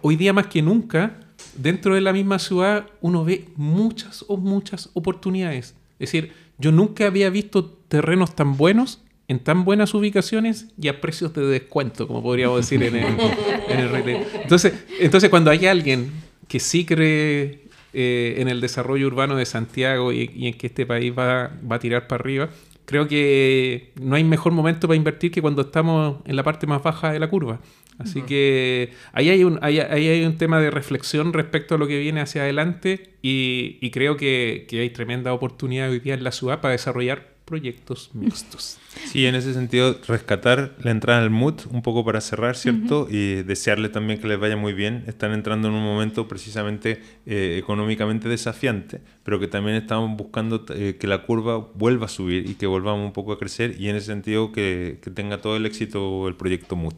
hoy 0.00 0.16
día 0.16 0.32
más 0.32 0.46
que 0.46 0.62
nunca, 0.62 1.20
dentro 1.56 1.94
de 1.94 2.00
la 2.00 2.12
misma 2.12 2.38
ciudad, 2.38 2.86
uno 3.00 3.24
ve 3.24 3.48
muchas 3.56 4.24
o 4.28 4.36
muchas 4.36 4.90
oportunidades. 4.94 5.74
Es 5.98 6.10
decir, 6.10 6.32
yo 6.58 6.72
nunca 6.72 7.06
había 7.06 7.30
visto 7.30 7.64
terrenos 7.88 8.34
tan 8.34 8.56
buenos 8.56 9.00
en 9.28 9.38
tan 9.38 9.64
buenas 9.64 9.94
ubicaciones 9.94 10.68
y 10.80 10.88
a 10.88 11.00
precios 11.00 11.32
de 11.32 11.42
descuento, 11.46 12.06
como 12.06 12.22
podríamos 12.22 12.58
decir 12.58 12.82
en 12.82 12.96
el, 12.96 13.06
en 13.68 14.26
Entonces, 14.42 14.74
entonces, 15.00 15.30
cuando 15.30 15.50
hay 15.50 15.66
alguien 15.66 16.10
que 16.46 16.60
sí 16.60 16.84
cree 16.84 17.64
eh, 17.94 18.34
en 18.38 18.48
el 18.48 18.60
desarrollo 18.60 19.06
urbano 19.06 19.36
de 19.36 19.46
Santiago 19.46 20.12
y, 20.12 20.46
en 20.46 20.54
que 20.54 20.66
este 20.66 20.84
país 20.84 21.12
va, 21.16 21.52
va, 21.70 21.76
a 21.76 21.78
tirar 21.78 22.06
para 22.06 22.20
arriba, 22.20 22.50
creo 22.84 23.08
que 23.08 23.92
no 24.00 24.16
hay 24.16 24.24
mejor 24.24 24.52
momento 24.52 24.86
para 24.86 24.96
invertir 24.96 25.30
que 25.30 25.40
cuando 25.40 25.62
estamos 25.62 26.16
en 26.26 26.36
la 26.36 26.42
parte 26.42 26.66
más 26.66 26.82
baja 26.82 27.12
de 27.12 27.18
la 27.18 27.30
curva. 27.30 27.60
Así 27.98 28.22
que 28.22 28.92
ahí 29.12 29.30
hay, 29.30 29.44
un, 29.44 29.58
ahí, 29.62 29.78
hay 29.78 30.24
un 30.24 30.36
tema 30.36 30.60
de 30.60 30.70
reflexión 30.70 31.32
respecto 31.32 31.76
a 31.76 31.78
lo 31.78 31.86
que 31.86 31.98
viene 31.98 32.20
hacia 32.20 32.42
adelante 32.42 33.14
y, 33.22 33.78
y 33.80 33.90
creo 33.90 34.16
que, 34.16 34.66
que 34.68 34.80
hay 34.80 34.90
tremenda 34.90 35.32
oportunidad 35.32 35.90
hoy 35.90 36.00
día 36.00 36.14
en 36.14 36.24
la 36.24 36.32
ciudad 36.32 36.60
para 36.60 36.72
desarrollar 36.72 37.34
proyectos 37.44 38.10
mixtos. 38.14 38.78
Sí, 39.06 39.26
en 39.26 39.34
ese 39.34 39.52
sentido, 39.54 39.98
rescatar 40.06 40.74
la 40.82 40.90
entrada 40.90 41.22
al 41.22 41.30
MUT 41.30 41.66
un 41.70 41.82
poco 41.82 42.04
para 42.04 42.20
cerrar, 42.20 42.56
¿cierto? 42.56 43.06
Y 43.10 43.42
desearle 43.42 43.88
también 43.88 44.20
que 44.20 44.28
les 44.28 44.38
vaya 44.38 44.56
muy 44.56 44.72
bien. 44.72 45.04
Están 45.06 45.32
entrando 45.32 45.68
en 45.68 45.74
un 45.74 45.82
momento 45.82 46.26
precisamente 46.28 47.02
eh, 47.26 47.56
económicamente 47.58 48.28
desafiante, 48.28 49.00
pero 49.22 49.38
que 49.38 49.48
también 49.48 49.76
estamos 49.76 50.16
buscando 50.16 50.64
eh, 50.70 50.96
que 50.98 51.06
la 51.06 51.22
curva 51.24 51.58
vuelva 51.58 52.06
a 52.06 52.08
subir 52.08 52.48
y 52.48 52.54
que 52.54 52.66
volvamos 52.66 53.04
un 53.04 53.12
poco 53.12 53.32
a 53.32 53.38
crecer 53.38 53.76
y 53.78 53.88
en 53.88 53.96
ese 53.96 54.06
sentido 54.06 54.52
que, 54.52 54.98
que 55.02 55.10
tenga 55.10 55.40
todo 55.40 55.56
el 55.56 55.66
éxito 55.66 56.28
el 56.28 56.36
proyecto 56.36 56.76
MUT. 56.76 56.94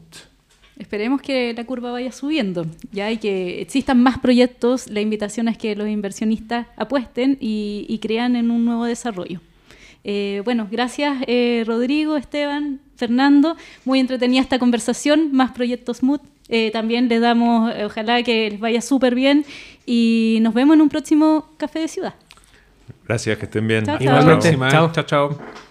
Esperemos 0.79 1.21
que 1.21 1.53
la 1.53 1.65
curva 1.65 1.91
vaya 1.91 2.11
subiendo, 2.11 2.65
ya 2.91 3.11
y 3.11 3.17
que 3.17 3.61
existan 3.61 4.01
más 4.01 4.19
proyectos. 4.19 4.89
La 4.89 5.01
invitación 5.01 5.47
es 5.47 5.57
que 5.57 5.75
los 5.75 5.87
inversionistas 5.87 6.67
apuesten 6.75 7.37
y, 7.39 7.85
y 7.89 7.99
crean 7.99 8.35
en 8.35 8.51
un 8.51 8.63
nuevo 8.63 8.85
desarrollo. 8.85 9.41
Eh, 10.03 10.41
bueno, 10.45 10.67
gracias 10.71 11.17
eh, 11.27 11.63
Rodrigo, 11.67 12.15
Esteban, 12.15 12.79
Fernando. 12.95 13.57
Muy 13.83 13.99
entretenida 13.99 14.41
esta 14.41 14.57
conversación, 14.57 15.33
más 15.33 15.51
proyectos 15.51 16.01
MUT. 16.01 16.21
Eh, 16.47 16.71
también 16.71 17.09
les 17.09 17.19
damos, 17.19 17.73
ojalá 17.83 18.23
que 18.23 18.51
les 18.51 18.59
vaya 18.59 18.79
súper 18.79 19.15
bien 19.15 19.45
y 19.85 20.39
nos 20.41 20.53
vemos 20.53 20.75
en 20.75 20.81
un 20.81 20.89
próximo 20.89 21.49
Café 21.57 21.79
de 21.79 21.87
Ciudad. 21.89 22.13
Gracias, 23.05 23.37
que 23.37 23.45
estén 23.45 23.67
bien. 23.67 23.85
Chao, 23.85 23.97
chao. 23.99 24.91
Chao, 24.93 25.03
chao. 25.03 25.66